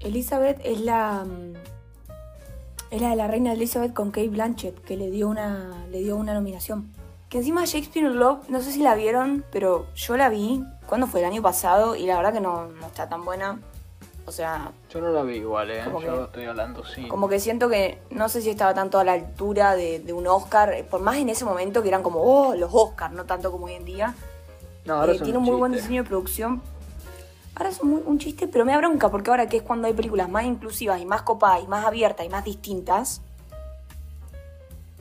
Elizabeth 0.00 0.60
es 0.64 0.80
la. 0.80 1.24
mm, 1.24 1.54
Es 2.90 3.00
la 3.00 3.10
de 3.10 3.16
la 3.16 3.26
reina 3.26 3.52
Elizabeth 3.52 3.92
con 3.92 4.10
Kate 4.12 4.28
Blanchett, 4.28 4.78
que 4.84 4.96
le 4.96 5.10
dio 5.10 5.28
una, 5.28 5.84
le 5.90 5.98
dio 6.00 6.16
una 6.16 6.32
nominación. 6.34 6.92
Que 7.28 7.38
encima 7.38 7.64
Shakespeare 7.64 8.08
Love, 8.10 8.48
no 8.48 8.60
sé 8.60 8.70
si 8.70 8.80
la 8.82 8.94
vieron, 8.94 9.44
pero 9.50 9.86
yo 9.96 10.16
la 10.16 10.28
vi, 10.28 10.62
cuando 10.86 11.08
fue 11.08 11.18
el 11.20 11.26
año 11.26 11.42
pasado? 11.42 11.96
Y 11.96 12.06
la 12.06 12.16
verdad 12.16 12.32
que 12.32 12.40
no, 12.40 12.68
no 12.68 12.86
está 12.86 13.08
tan 13.08 13.24
buena. 13.24 13.58
O 14.26 14.32
sea, 14.32 14.70
Yo 14.90 15.00
no 15.00 15.10
la 15.10 15.22
vi 15.22 15.36
igual, 15.38 15.70
¿eh? 15.70 15.82
Yo 15.84 15.98
que- 15.98 16.22
estoy 16.24 16.44
hablando 16.44 16.84
sí. 16.84 17.08
como 17.08 17.28
que 17.28 17.40
siento 17.40 17.68
que 17.68 17.98
no 18.10 18.28
sé 18.28 18.40
si 18.42 18.50
estaba 18.50 18.72
tanto 18.74 18.98
a 18.98 19.04
la 19.04 19.12
altura 19.14 19.74
de, 19.74 19.98
de 19.98 20.12
un 20.12 20.26
Oscar, 20.28 20.84
por 20.88 21.00
más 21.02 21.16
en 21.16 21.28
ese 21.28 21.44
momento 21.44 21.82
que 21.82 21.88
eran 21.88 22.02
como, 22.02 22.20
oh, 22.22 22.54
los 22.54 22.70
Oscars, 22.72 23.12
no 23.12 23.24
tanto 23.24 23.50
como 23.50 23.66
hoy 23.66 23.74
en 23.74 23.84
día. 23.84 24.14
No, 24.84 24.94
ahora 24.94 25.12
Eh, 25.12 25.16
son 25.16 25.24
tiene 25.24 25.38
un 25.38 25.44
muy 25.44 25.56
buen 25.56 25.72
diseño 25.72 26.02
de 26.02 26.08
producción. 26.08 26.62
Ahora 27.56 27.70
es 27.70 27.80
un, 27.80 28.02
un 28.04 28.18
chiste, 28.18 28.48
pero 28.48 28.64
me 28.64 28.72
da 28.72 28.78
bronca 28.78 29.10
porque 29.10 29.30
ahora 29.30 29.46
que 29.46 29.58
es 29.58 29.62
cuando 29.62 29.86
hay 29.86 29.94
películas 29.94 30.28
más 30.28 30.44
inclusivas 30.44 31.00
y 31.00 31.06
más 31.06 31.22
copadas 31.22 31.62
y 31.62 31.68
más 31.68 31.84
abiertas 31.86 32.26
y 32.26 32.28
más 32.28 32.44
distintas, 32.44 33.22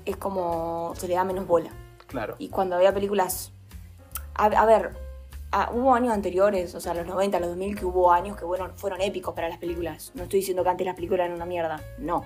es 0.05 0.15
como 0.17 0.93
se 0.97 1.07
le 1.07 1.15
da 1.15 1.23
menos 1.23 1.47
bola. 1.47 1.71
Claro. 2.07 2.35
Y 2.37 2.49
cuando 2.49 2.75
había 2.75 2.93
películas... 2.93 3.51
A, 4.35 4.45
a 4.45 4.65
ver, 4.65 4.91
a- 5.51 5.71
hubo 5.71 5.93
años 5.95 6.13
anteriores, 6.13 6.75
o 6.75 6.79
sea, 6.79 6.93
los 6.93 7.05
90, 7.07 7.39
los 7.39 7.49
2000, 7.49 7.75
que 7.77 7.85
hubo 7.85 8.11
años 8.11 8.37
que 8.37 8.45
fueron, 8.45 8.71
fueron 8.77 9.01
épicos 9.01 9.33
para 9.33 9.49
las 9.49 9.57
películas. 9.57 10.11
No 10.15 10.23
estoy 10.23 10.39
diciendo 10.39 10.63
que 10.63 10.69
antes 10.69 10.85
las 10.85 10.95
películas 10.95 11.25
eran 11.25 11.35
una 11.35 11.45
mierda, 11.45 11.81
no. 11.97 12.23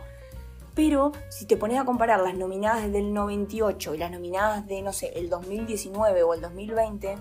Pero 0.75 1.11
si 1.29 1.45
te 1.45 1.57
pones 1.57 1.79
a 1.79 1.85
comparar 1.85 2.19
las 2.19 2.35
nominadas 2.35 2.91
del 2.91 3.13
98 3.13 3.95
y 3.95 3.97
las 3.97 4.11
nominadas 4.11 4.67
de, 4.67 4.81
no 4.81 4.93
sé, 4.93 5.11
el 5.15 5.29
2019 5.29 6.23
o 6.23 6.33
el 6.33 6.41
2020, 6.41 7.17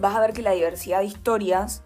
vas 0.00 0.16
a 0.16 0.20
ver 0.20 0.32
que 0.32 0.42
la 0.42 0.52
diversidad 0.52 1.00
de 1.00 1.04
historias 1.04 1.82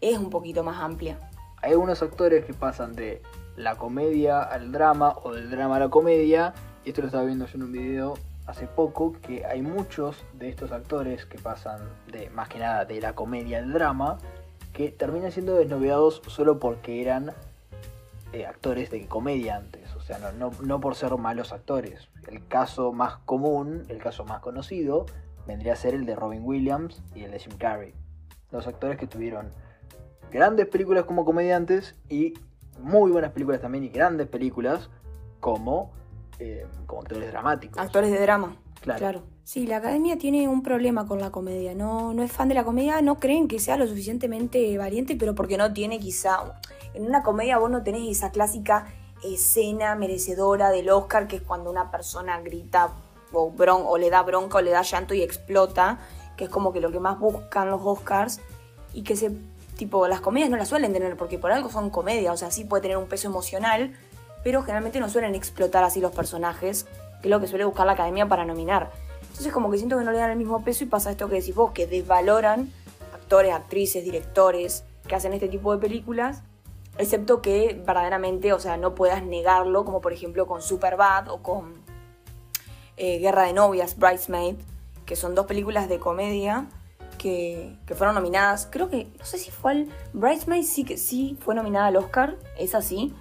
es 0.00 0.18
un 0.18 0.30
poquito 0.30 0.64
más 0.64 0.80
amplia. 0.82 1.18
Hay 1.62 1.72
algunos 1.72 2.02
actores 2.02 2.44
que 2.44 2.52
pasan 2.52 2.94
de 2.94 3.22
la 3.56 3.76
comedia 3.76 4.42
al 4.42 4.72
drama 4.72 5.14
o 5.22 5.32
del 5.32 5.50
drama 5.50 5.76
a 5.76 5.80
la 5.80 5.88
comedia. 5.88 6.52
Y 6.84 6.90
esto 6.90 7.02
lo 7.02 7.08
estaba 7.08 7.24
viendo 7.24 7.46
yo 7.46 7.56
en 7.56 7.62
un 7.62 7.72
video 7.72 8.14
hace 8.46 8.66
poco, 8.66 9.14
que 9.20 9.44
hay 9.44 9.62
muchos 9.62 10.24
de 10.32 10.48
estos 10.48 10.72
actores 10.72 11.26
que 11.26 11.38
pasan 11.38 11.80
de, 12.10 12.30
más 12.30 12.48
que 12.48 12.58
nada, 12.58 12.84
de 12.84 13.00
la 13.00 13.14
comedia 13.14 13.58
al 13.58 13.72
drama, 13.72 14.18
que 14.72 14.90
terminan 14.90 15.32
siendo 15.32 15.54
desnoviados 15.54 16.22
solo 16.28 16.58
porque 16.58 17.02
eran 17.02 17.32
eh, 18.32 18.46
actores 18.46 18.90
de 18.90 19.06
comedia 19.06 19.56
antes. 19.56 19.94
O 19.96 20.00
sea, 20.00 20.18
no, 20.18 20.32
no, 20.32 20.50
no 20.62 20.80
por 20.80 20.94
ser 20.94 21.14
malos 21.18 21.52
actores. 21.52 22.08
El 22.26 22.46
caso 22.46 22.92
más 22.92 23.18
común, 23.18 23.84
el 23.88 23.98
caso 23.98 24.24
más 24.24 24.40
conocido, 24.40 25.06
vendría 25.48 25.72
a 25.72 25.76
ser 25.76 25.94
el 25.94 26.04
de 26.04 26.14
Robin 26.14 26.42
Williams 26.44 27.02
y 27.14 27.24
el 27.24 27.32
de 27.32 27.38
Jim 27.40 27.56
Carrey. 27.58 27.94
Los 28.52 28.66
actores 28.66 28.98
que 28.98 29.06
tuvieron 29.06 29.50
grandes 30.30 30.66
películas 30.66 31.04
como 31.04 31.24
comediantes 31.24 31.96
y 32.08 32.34
muy 32.78 33.10
buenas 33.10 33.32
películas 33.32 33.60
también 33.60 33.82
y 33.82 33.88
grandes 33.88 34.28
películas 34.28 34.90
como, 35.40 35.90
eh, 36.38 36.66
como 36.86 37.00
actores 37.00 37.32
dramáticos. 37.32 37.82
Actores 37.82 38.12
de 38.12 38.20
drama. 38.20 38.56
Claro. 38.82 38.98
Claro. 38.98 39.22
Sí, 39.42 39.66
la 39.66 39.78
academia 39.78 40.18
tiene 40.18 40.46
un 40.46 40.62
problema 40.62 41.06
con 41.06 41.18
la 41.18 41.30
comedia. 41.30 41.74
No, 41.74 42.12
no 42.12 42.22
es 42.22 42.30
fan 42.30 42.48
de 42.48 42.54
la 42.54 42.64
comedia, 42.64 43.00
no 43.00 43.18
creen 43.18 43.48
que 43.48 43.58
sea 43.58 43.78
lo 43.78 43.86
suficientemente 43.86 44.76
valiente, 44.76 45.16
pero 45.16 45.34
porque 45.34 45.56
no 45.56 45.72
tiene 45.72 45.98
quizá. 45.98 46.60
En 46.92 47.06
una 47.06 47.22
comedia 47.22 47.56
vos 47.56 47.70
no 47.70 47.82
tenés 47.82 48.06
esa 48.10 48.30
clásica 48.30 48.92
escena 49.24 49.94
merecedora 49.94 50.68
del 50.70 50.90
Oscar, 50.90 51.26
que 51.26 51.36
es 51.36 51.42
cuando 51.42 51.70
una 51.70 51.90
persona 51.90 52.38
grita 52.42 52.92
o, 53.32 53.50
bron 53.50 53.82
o 53.84 53.98
le 53.98 54.10
da 54.10 54.22
bronca 54.22 54.58
o 54.58 54.60
le 54.60 54.70
da 54.70 54.82
llanto 54.82 55.14
y 55.14 55.22
explota, 55.22 55.98
que 56.36 56.44
es 56.44 56.50
como 56.50 56.72
que 56.72 56.80
lo 56.80 56.90
que 56.90 57.00
más 57.00 57.18
buscan 57.18 57.70
los 57.70 57.80
Oscars, 57.84 58.40
y 58.92 59.02
que 59.02 59.16
se. 59.16 59.32
Tipo, 59.76 60.08
las 60.08 60.20
comedias 60.20 60.50
no 60.50 60.56
las 60.56 60.68
suelen 60.68 60.92
tener, 60.92 61.16
porque 61.16 61.38
por 61.38 61.52
algo 61.52 61.70
son 61.70 61.90
comedias, 61.90 62.34
o 62.34 62.36
sea, 62.36 62.50
sí 62.50 62.64
puede 62.64 62.82
tener 62.82 62.96
un 62.96 63.06
peso 63.06 63.28
emocional, 63.28 63.94
pero 64.42 64.62
generalmente 64.62 64.98
no 64.98 65.08
suelen 65.08 65.36
explotar 65.36 65.84
así 65.84 66.00
los 66.00 66.10
personajes, 66.10 66.84
que 67.22 67.28
es 67.28 67.30
lo 67.30 67.38
que 67.38 67.46
suele 67.46 67.64
buscar 67.64 67.86
la 67.86 67.92
academia 67.92 68.26
para 68.26 68.44
nominar. 68.44 68.90
Entonces 69.22 69.52
como 69.52 69.70
que 69.70 69.76
siento 69.78 69.96
que 69.96 70.04
no 70.04 70.10
le 70.10 70.18
dan 70.18 70.30
el 70.30 70.36
mismo 70.36 70.64
peso 70.64 70.82
y 70.82 70.88
pasa 70.88 71.12
esto 71.12 71.28
que 71.28 71.36
decís 71.36 71.54
vos, 71.54 71.70
que 71.70 71.86
desvaloran 71.86 72.72
actores, 73.14 73.52
actrices, 73.52 74.02
directores 74.02 74.82
que 75.06 75.14
hacen 75.14 75.32
este 75.32 75.48
tipo 75.48 75.72
de 75.72 75.78
películas, 75.78 76.42
excepto 76.98 77.40
que 77.40 77.80
verdaderamente, 77.86 78.52
o 78.52 78.58
sea, 78.58 78.76
no 78.76 78.96
puedas 78.96 79.22
negarlo, 79.22 79.84
como 79.84 80.00
por 80.00 80.12
ejemplo 80.12 80.46
con 80.46 80.60
Superbad 80.60 81.28
o 81.28 81.40
con 81.40 81.87
eh, 82.98 83.18
Guerra 83.18 83.44
de 83.44 83.52
Novias, 83.52 83.96
Bridesmaid, 83.98 84.56
que 85.06 85.16
son 85.16 85.34
dos 85.34 85.46
películas 85.46 85.88
de 85.88 85.98
comedia 85.98 86.66
que, 87.16 87.76
que 87.86 87.94
fueron 87.94 88.14
nominadas, 88.14 88.68
creo 88.70 88.88
que, 88.90 89.08
no 89.18 89.24
sé 89.24 89.38
si 89.38 89.50
fue 89.50 89.72
al... 89.72 89.88
Bridesmaid 90.12 90.64
sí 90.64 90.84
que 90.84 90.96
sí 90.96 91.36
fue 91.40 91.54
nominada 91.54 91.86
al 91.86 91.96
Oscar, 91.96 92.36
es 92.58 92.74
así, 92.74 93.12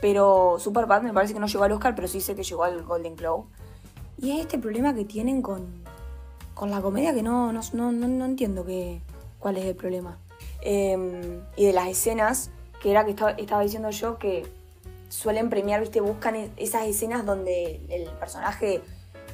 pero 0.00 0.56
Superbad 0.58 1.02
me 1.02 1.12
parece 1.12 1.34
que 1.34 1.40
no 1.40 1.46
llegó 1.46 1.64
al 1.64 1.72
Oscar, 1.72 1.94
pero 1.94 2.08
sí 2.08 2.20
sé 2.20 2.34
que 2.34 2.42
llegó 2.42 2.64
al 2.64 2.82
Golden 2.82 3.16
Globe. 3.16 3.44
Y 4.18 4.32
es 4.32 4.40
este 4.40 4.58
problema 4.58 4.94
que 4.94 5.04
tienen 5.04 5.42
con, 5.42 5.66
con 6.54 6.70
la 6.70 6.80
comedia 6.80 7.12
que 7.14 7.22
no, 7.22 7.52
no, 7.52 7.60
no, 7.72 7.92
no- 7.92 8.24
entiendo 8.24 8.64
qué, 8.64 9.00
cuál 9.38 9.56
es 9.56 9.64
el 9.64 9.74
problema. 9.74 10.18
Eh, 10.62 11.40
y 11.56 11.64
de 11.66 11.72
las 11.72 11.88
escenas, 11.88 12.50
que 12.82 12.90
era 12.90 13.04
que 13.04 13.10
estaba, 13.10 13.32
estaba 13.32 13.62
diciendo 13.62 13.90
yo 13.90 14.18
que 14.18 14.46
suelen 15.08 15.50
premiar, 15.50 15.80
viste, 15.80 16.00
buscan 16.00 16.36
esas 16.56 16.86
escenas 16.86 17.26
donde 17.26 17.80
el 17.88 18.08
personaje 18.18 18.80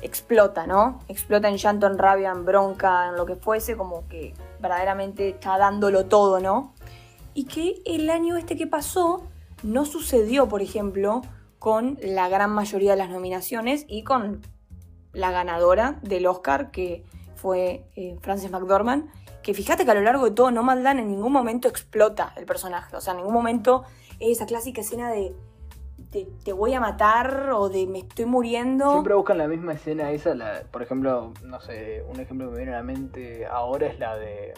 explota, 0.07 0.67
¿no? 0.67 1.01
Explota 1.09 1.49
en 1.49 1.57
llanto, 1.57 1.87
en 1.87 1.99
rabia, 1.99 2.31
en 2.31 2.45
bronca, 2.45 3.09
en 3.09 3.17
lo 3.17 3.27
que 3.27 3.37
fuese, 3.37 3.77
como 3.77 4.07
que 4.09 4.35
verdaderamente 4.61 5.31
está 5.31 5.59
dándolo 5.59 6.07
todo, 6.07 6.41
¿no? 6.41 6.73
Y 7.35 7.45
que 7.45 7.83
el 7.85 8.09
año 8.09 8.37
este 8.37 8.57
que 8.57 8.67
pasó 8.67 9.25
no 9.63 9.85
sucedió, 9.85 10.49
por 10.49 10.63
ejemplo, 10.63 11.23
con 11.59 11.99
la 12.01 12.29
gran 12.29 12.51
mayoría 12.51 12.93
de 12.93 12.97
las 12.97 13.11
nominaciones 13.11 13.85
y 13.89 14.05
con 14.05 14.43
la 15.13 15.31
ganadora 15.31 15.99
del 16.03 16.27
Oscar, 16.27 16.71
que 16.71 17.05
fue 17.35 17.85
eh, 17.97 18.17
Frances 18.21 18.51
McDormand, 18.51 19.11
que 19.43 19.55
fíjate 19.55 19.85
que 19.85 19.91
a 19.91 19.95
lo 19.95 20.03
largo 20.03 20.25
de 20.25 20.31
todo 20.31 20.51
Nomadland 20.51 21.01
en 21.01 21.09
ningún 21.09 21.33
momento 21.33 21.69
explota 21.69 22.33
el 22.37 22.47
personaje, 22.47 22.97
o 22.97 23.01
sea, 23.01 23.13
en 23.13 23.19
ningún 23.19 23.35
momento 23.35 23.85
es 24.21 24.37
esa 24.37 24.47
clásica 24.47 24.81
escena 24.81 25.11
de 25.11 25.35
te, 26.25 26.27
te 26.45 26.53
voy 26.53 26.73
a 26.73 26.81
matar 26.81 27.51
o 27.53 27.69
de 27.69 27.87
me 27.87 27.99
estoy 28.01 28.25
muriendo. 28.25 28.91
Siempre 28.91 29.15
buscan 29.15 29.37
la 29.39 29.49
misma 29.49 29.75
escena 29.75 30.11
esa, 30.13 30.35
la, 30.35 30.63
por 30.71 30.83
ejemplo, 30.83 31.33
no 31.45 31.61
sé, 31.61 32.03
un 32.09 32.19
ejemplo 32.21 32.47
que 32.47 32.53
me 32.53 32.57
viene 32.59 32.73
a 32.73 32.79
la 32.79 32.83
mente 32.83 33.45
ahora 33.47 33.87
es 33.89 33.99
la 33.99 34.17
de 34.17 34.55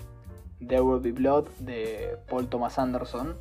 There 0.67 0.83
Will 0.83 1.01
Be 1.01 1.13
Blood 1.13 1.47
de 1.59 2.17
Paul 2.29 2.47
Thomas 2.49 2.79
Anderson, 2.79 3.35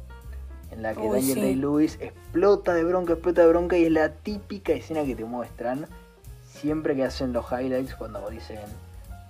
en 0.72 0.82
la 0.82 0.94
que 0.96 1.02
Uy, 1.02 1.10
Daniel 1.20 1.36
sí. 1.36 1.42
Day-Lewis 1.42 1.98
explota 2.02 2.74
de 2.74 2.84
bronca, 2.84 3.14
explota 3.14 3.42
de 3.44 3.48
bronca 3.50 3.78
y 3.78 3.86
es 3.86 3.92
la 3.92 4.10
típica 4.14 4.74
escena 4.74 5.04
que 5.06 5.16
te 5.16 5.24
muestran 5.26 5.86
siempre 6.46 6.96
que 6.96 7.04
hacen 7.04 7.34
los 7.34 7.46
highlights 7.52 7.94
cuando 7.96 8.28
dicen 8.32 8.60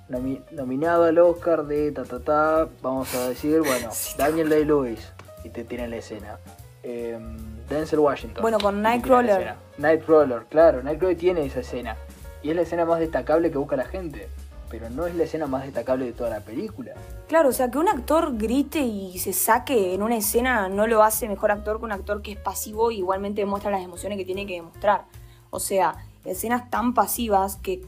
nomi- 0.10 0.42
nominado 0.52 1.04
al 1.04 1.18
Oscar 1.20 1.66
de 1.66 1.92
ta 1.92 2.06
ta 2.06 2.20
ta, 2.22 2.68
vamos 2.82 3.14
a 3.16 3.28
decir, 3.28 3.60
bueno, 3.60 3.90
Sí, 3.92 4.16
Daniel 4.18 4.48
Day-Lewis 4.50 5.12
y 5.44 5.50
te 5.50 5.64
tienen 5.66 5.90
la 5.92 5.98
escena. 5.98 6.38
Em, 6.84 7.57
Denzel 7.70 8.00
Washington. 8.00 8.42
Bueno, 8.42 8.60
con 8.60 8.82
Nightcrawler. 8.82 9.56
Nightcrawler, 9.78 10.46
claro, 10.50 10.82
Nightcrawler 10.84 11.18
tiene 11.18 11.46
esa 11.46 11.60
escena. 11.60 11.96
Y 12.42 12.50
es 12.50 12.56
la 12.56 12.62
escena 12.62 12.86
más 12.86 13.00
destacable 13.00 13.52
que 13.52 13.58
busca 13.58 13.76
la 13.76 13.86
gente. 13.86 14.30
Pero 14.70 14.90
no 14.90 15.08
es 15.08 15.16
la 15.16 15.24
escena 15.24 15.48
más 15.48 15.64
destacable 15.64 16.06
de 16.06 16.12
toda 16.12 16.30
la 16.30 16.42
película. 16.42 16.94
Claro, 17.28 17.50
o 17.50 17.52
sea, 17.54 17.72
que 17.72 17.78
un 17.78 17.88
actor 17.88 18.38
grite 18.38 18.80
y 18.80 19.18
se 19.20 19.32
saque 19.32 19.94
en 19.94 20.04
una 20.04 20.18
escena 20.18 20.68
no 20.68 20.88
lo 20.88 21.04
hace 21.04 21.28
mejor 21.28 21.52
actor 21.52 21.80
que 21.80 21.86
un 21.86 21.92
actor 21.94 22.22
que 22.22 22.34
es 22.34 22.38
pasivo 22.38 22.92
y 22.92 22.98
igualmente 22.98 23.42
demuestra 23.42 23.72
las 23.72 23.82
emociones 23.82 24.18
que 24.18 24.26
tiene 24.26 24.46
que 24.46 24.56
demostrar. 24.56 25.06
O 25.50 25.60
sea, 25.60 25.96
escenas 26.26 26.70
tan 26.70 26.94
pasivas 26.94 27.56
que 27.58 27.82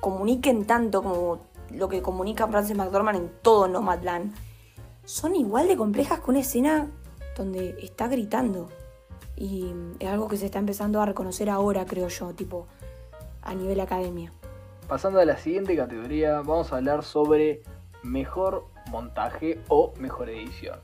comuniquen 0.00 0.64
tanto 0.66 1.02
como 1.02 1.40
lo 1.70 1.88
que 1.88 2.02
comunica 2.02 2.46
Frances 2.46 2.76
McDormand 2.76 3.18
en 3.18 3.32
todo 3.42 3.68
Nomadland, 3.68 4.34
son 5.04 5.34
igual 5.34 5.68
de 5.68 5.76
complejas 5.76 6.20
que 6.20 6.30
una 6.30 6.40
escena 6.40 6.88
donde 7.36 7.76
está 7.80 8.08
gritando. 8.08 8.68
Y 9.36 9.72
es 9.98 10.08
algo 10.08 10.28
que 10.28 10.36
se 10.36 10.46
está 10.46 10.58
empezando 10.58 11.00
a 11.00 11.06
reconocer 11.06 11.48
ahora, 11.50 11.86
creo 11.86 12.08
yo, 12.08 12.32
tipo, 12.32 12.66
a 13.42 13.54
nivel 13.54 13.80
academia. 13.80 14.32
Pasando 14.88 15.20
a 15.20 15.24
la 15.24 15.36
siguiente 15.38 15.76
categoría, 15.76 16.42
vamos 16.42 16.72
a 16.72 16.76
hablar 16.76 17.02
sobre 17.02 17.62
mejor 18.02 18.66
montaje 18.90 19.58
o 19.68 19.94
mejor 19.98 20.28
edición. 20.28 20.78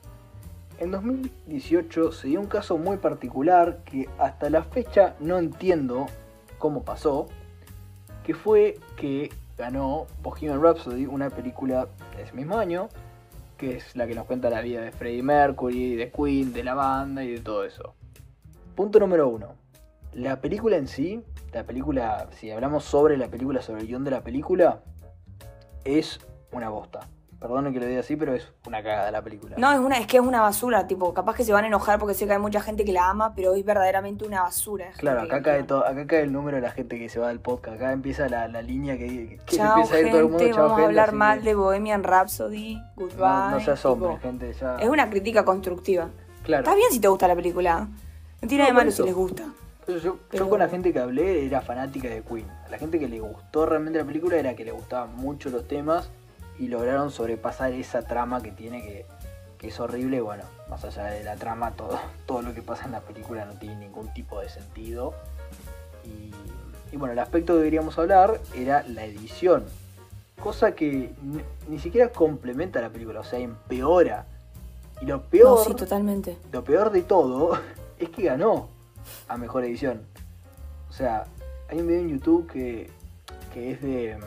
En 0.79 0.93
2018 0.93 2.13
se 2.13 2.29
dio 2.29 2.41
un 2.41 2.47
caso 2.47 2.79
muy 2.79 2.99
particular 2.99 3.79
que 3.85 4.09
hasta 4.19 4.49
la 4.49 4.63
fecha 4.63 5.17
no 5.19 5.39
entiendo 5.39 6.07
cómo 6.59 6.85
pasó, 6.85 7.27
que 8.25 8.35
fue 8.35 8.79
que 8.97 9.31
ganó 9.57 10.07
Bohemian 10.23 10.63
Rhapsody, 10.63 11.07
una 11.07 11.31
película 11.31 11.89
de 12.17 12.23
ese 12.23 12.33
mismo 12.33 12.57
año, 12.57 12.89
que 13.59 13.77
es 13.77 13.97
la 13.97 14.07
que 14.07 14.15
nos 14.15 14.25
cuenta 14.25 14.49
la 14.49 14.63
vida 14.63 14.81
de 14.81 14.93
Freddie 14.93 15.23
Mercury, 15.23 15.97
de 15.97 16.11
Queen, 16.11 16.53
de 16.53 16.65
la 16.65 16.75
banda 16.75 17.25
y 17.25 17.33
de 17.33 17.41
todo 17.41 17.65
eso. 17.65 17.95
Punto 18.75 19.01
número 19.01 19.29
uno. 19.29 19.57
La 20.13 20.41
película 20.41 20.77
en 20.77 20.87
sí, 20.87 21.23
la 21.53 21.65
película, 21.65 22.29
si 22.33 22.51
hablamos 22.51 22.85
sobre 22.85 23.17
la 23.17 23.29
película, 23.29 23.61
sobre 23.61 23.83
el 23.83 23.89
guion 23.89 24.05
de 24.05 24.13
la 24.13 24.23
película, 24.23 24.81
es 25.85 26.21
una 26.53 26.69
bosta. 26.69 27.01
Perdonen 27.41 27.73
que 27.73 27.79
lo 27.79 27.87
diga 27.87 28.01
así, 28.01 28.17
pero 28.17 28.35
es 28.35 28.49
una 28.67 28.83
cagada 28.83 29.13
la 29.13 29.23
película. 29.23 29.55
No, 29.59 29.71
es 29.73 29.79
una, 29.79 29.99
es 29.99 30.09
que 30.09 30.17
es 30.17 30.23
una 30.23 30.41
basura, 30.41 30.89
tipo, 30.89 31.15
capaz 31.15 31.37
que 31.37 31.45
se 31.45 31.53
van 31.53 31.63
a 31.63 31.69
enojar 31.69 32.01
porque 32.01 32.15
sé 32.15 32.27
que 32.27 32.33
hay 32.33 32.39
mucha 32.41 32.61
gente 32.61 32.85
que 32.85 32.93
la 32.93 33.09
ama, 33.09 33.33
pero 33.37 33.55
es 33.55 33.65
verdaderamente 33.65 34.25
una 34.27 34.43
basura. 34.43 34.87
Claro, 34.97 35.23
acá 35.23 35.41
cae, 35.41 35.63
todo, 35.63 35.87
acá 35.87 36.05
cae 36.07 36.23
el 36.23 36.33
número 36.33 36.57
de 36.57 36.63
la 36.63 36.73
gente 36.73 36.99
que 36.99 37.09
se 37.09 37.21
va 37.21 37.29
del 37.29 37.39
podcast. 37.39 37.77
Acá 37.77 37.93
empieza 37.93 38.29
la, 38.29 38.49
la 38.49 38.61
línea 38.61 38.99
que, 38.99 39.39
que 39.47 39.57
Chao, 39.57 39.77
empieza 39.77 39.95
a 39.95 40.01
ir 40.01 40.09
todo 40.11 40.19
el 40.19 40.29
mundo. 40.29 40.39
Chao, 40.49 40.57
vamos 40.57 40.73
a 40.73 40.75
gente, 40.77 40.87
hablar 40.89 41.09
así 41.11 41.17
mal 41.17 41.39
que 41.39 41.45
de 41.45 41.55
Bohemian 41.55 42.03
Rhapsody, 42.03 42.83
goodbye. 42.97 43.19
No, 43.19 43.51
no 43.51 43.61
se 43.61 43.71
asombren, 43.71 44.11
tipo, 44.17 44.23
gente. 44.23 44.53
Ya... 44.55 44.77
Es 44.77 44.89
una 44.89 45.09
crítica 45.09 45.45
constructiva. 45.45 46.09
Claro. 46.43 46.65
Está 46.65 46.75
bien 46.75 46.91
si 46.91 46.99
te 46.99 47.07
gusta 47.07 47.29
la 47.29 47.37
película. 47.37 47.87
No 48.43 48.49
tiene 48.49 48.65
No, 48.65 48.65
nada 48.65 48.67
de 48.71 48.73
malo 48.75 48.89
eso. 48.91 49.03
si 49.05 49.09
les 49.09 49.15
gusta. 49.17 49.45
Yo, 49.87 49.97
yo 49.99 50.19
Pero- 50.29 50.49
con 50.51 50.59
la 50.59 50.69
gente 50.69 50.93
que 50.93 50.99
hablé 50.99 51.47
era 51.47 51.61
fanática 51.61 52.09
de 52.09 52.23
Queen. 52.23 52.47
A 52.67 52.69
la 52.69 52.79
gente 52.79 52.99
que 52.99 53.09
le 53.09 53.21
gustó 53.21 53.65
realmente 53.65 53.99
la 54.01 54.05
película 54.05 54.37
era 54.37 54.55
que 54.55 54.65
le 54.65 54.73
gustaban 54.73 55.15
mucho 55.17 55.51
los 55.51 55.67
temas 55.69 56.11
y 56.59 56.69
lograron 56.69 57.11
sobrepasar 57.11 57.73
esa 57.73 58.03
trama 58.03 58.43
que 58.43 58.51
tiene 58.51 58.83
que, 58.83 59.07
que 59.59 59.69
es 59.69 59.81
horrible. 59.81 60.21
Bueno, 60.21 60.45
más 60.69 60.85
allá 60.85 61.05
de 61.07 61.25
la 61.25 61.37
trama, 61.37 61.73
todo, 61.73 61.99
todo 62.27 62.43
lo 62.43 62.55
que 62.55 62.63
pasa 62.63 62.85
en 62.87 62.93
la 62.93 63.01
película 63.01 63.45
no 63.45 63.53
tiene 63.55 63.77
ningún 63.77 64.13
tipo 64.13 64.41
de 64.41 64.49
sentido. 64.49 65.15
Y, 66.05 66.33
y 66.95 66.97
bueno, 66.97 67.13
el 67.13 67.19
aspecto 67.19 67.57
que 67.57 67.65
queríamos 67.65 67.99
hablar 67.99 68.41
era 68.55 68.83
la 68.89 69.05
edición. 69.05 69.65
Cosa 70.43 70.73
que 70.73 71.13
ni, 71.23 71.41
ni 71.69 71.79
siquiera 71.79 72.11
complementa 72.11 72.81
la 72.81 72.91
película, 72.91 73.21
o 73.21 73.25
sea, 73.25 73.39
empeora. 73.39 74.27
Y 75.01 75.07
lo 75.07 75.23
peor 75.23 75.59
No, 75.59 75.65
sí, 75.65 75.75
totalmente. 75.75 76.37
lo 76.53 76.65
peor 76.65 76.91
de 76.91 77.03
todo 77.03 77.59
es 77.99 78.09
que 78.11 78.23
ganó 78.25 78.69
a 79.29 79.37
mejor 79.37 79.65
edición. 79.65 80.03
O 80.89 80.93
sea, 80.93 81.25
hay 81.69 81.79
un 81.81 81.87
video 81.87 82.01
en 82.01 82.09
YouTube 82.09 82.51
que, 82.51 82.91
que 83.53 83.73
es 83.73 83.83
de 83.83 84.19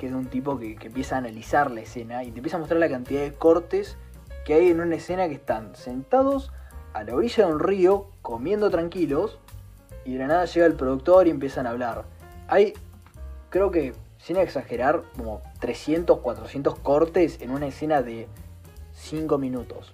que 0.00 0.06
es 0.06 0.12
de 0.12 0.18
un 0.18 0.26
tipo 0.28 0.58
que, 0.58 0.76
que 0.76 0.86
empieza 0.86 1.16
a 1.16 1.18
analizar 1.18 1.70
la 1.70 1.82
escena 1.82 2.24
y 2.24 2.30
te 2.30 2.38
empieza 2.38 2.56
a 2.56 2.60
mostrar 2.60 2.80
la 2.80 2.88
cantidad 2.88 3.20
de 3.20 3.34
cortes 3.34 3.98
que 4.46 4.54
hay 4.54 4.68
en 4.70 4.80
una 4.80 4.96
escena 4.96 5.28
que 5.28 5.34
están 5.34 5.76
sentados 5.76 6.52
a 6.94 7.04
la 7.04 7.14
orilla 7.14 7.46
de 7.46 7.52
un 7.52 7.60
río 7.60 8.06
comiendo 8.22 8.70
tranquilos 8.70 9.38
y 10.06 10.14
de 10.14 10.20
la 10.20 10.26
nada 10.28 10.44
llega 10.46 10.64
el 10.64 10.72
productor 10.72 11.26
y 11.26 11.30
empiezan 11.30 11.66
a 11.66 11.70
hablar. 11.70 12.04
Hay, 12.48 12.72
creo 13.50 13.70
que, 13.70 13.92
sin 14.16 14.38
exagerar, 14.38 15.02
como 15.18 15.42
300, 15.60 16.20
400 16.20 16.78
cortes 16.78 17.38
en 17.42 17.50
una 17.50 17.66
escena 17.66 18.00
de 18.00 18.26
5 18.94 19.36
minutos. 19.36 19.92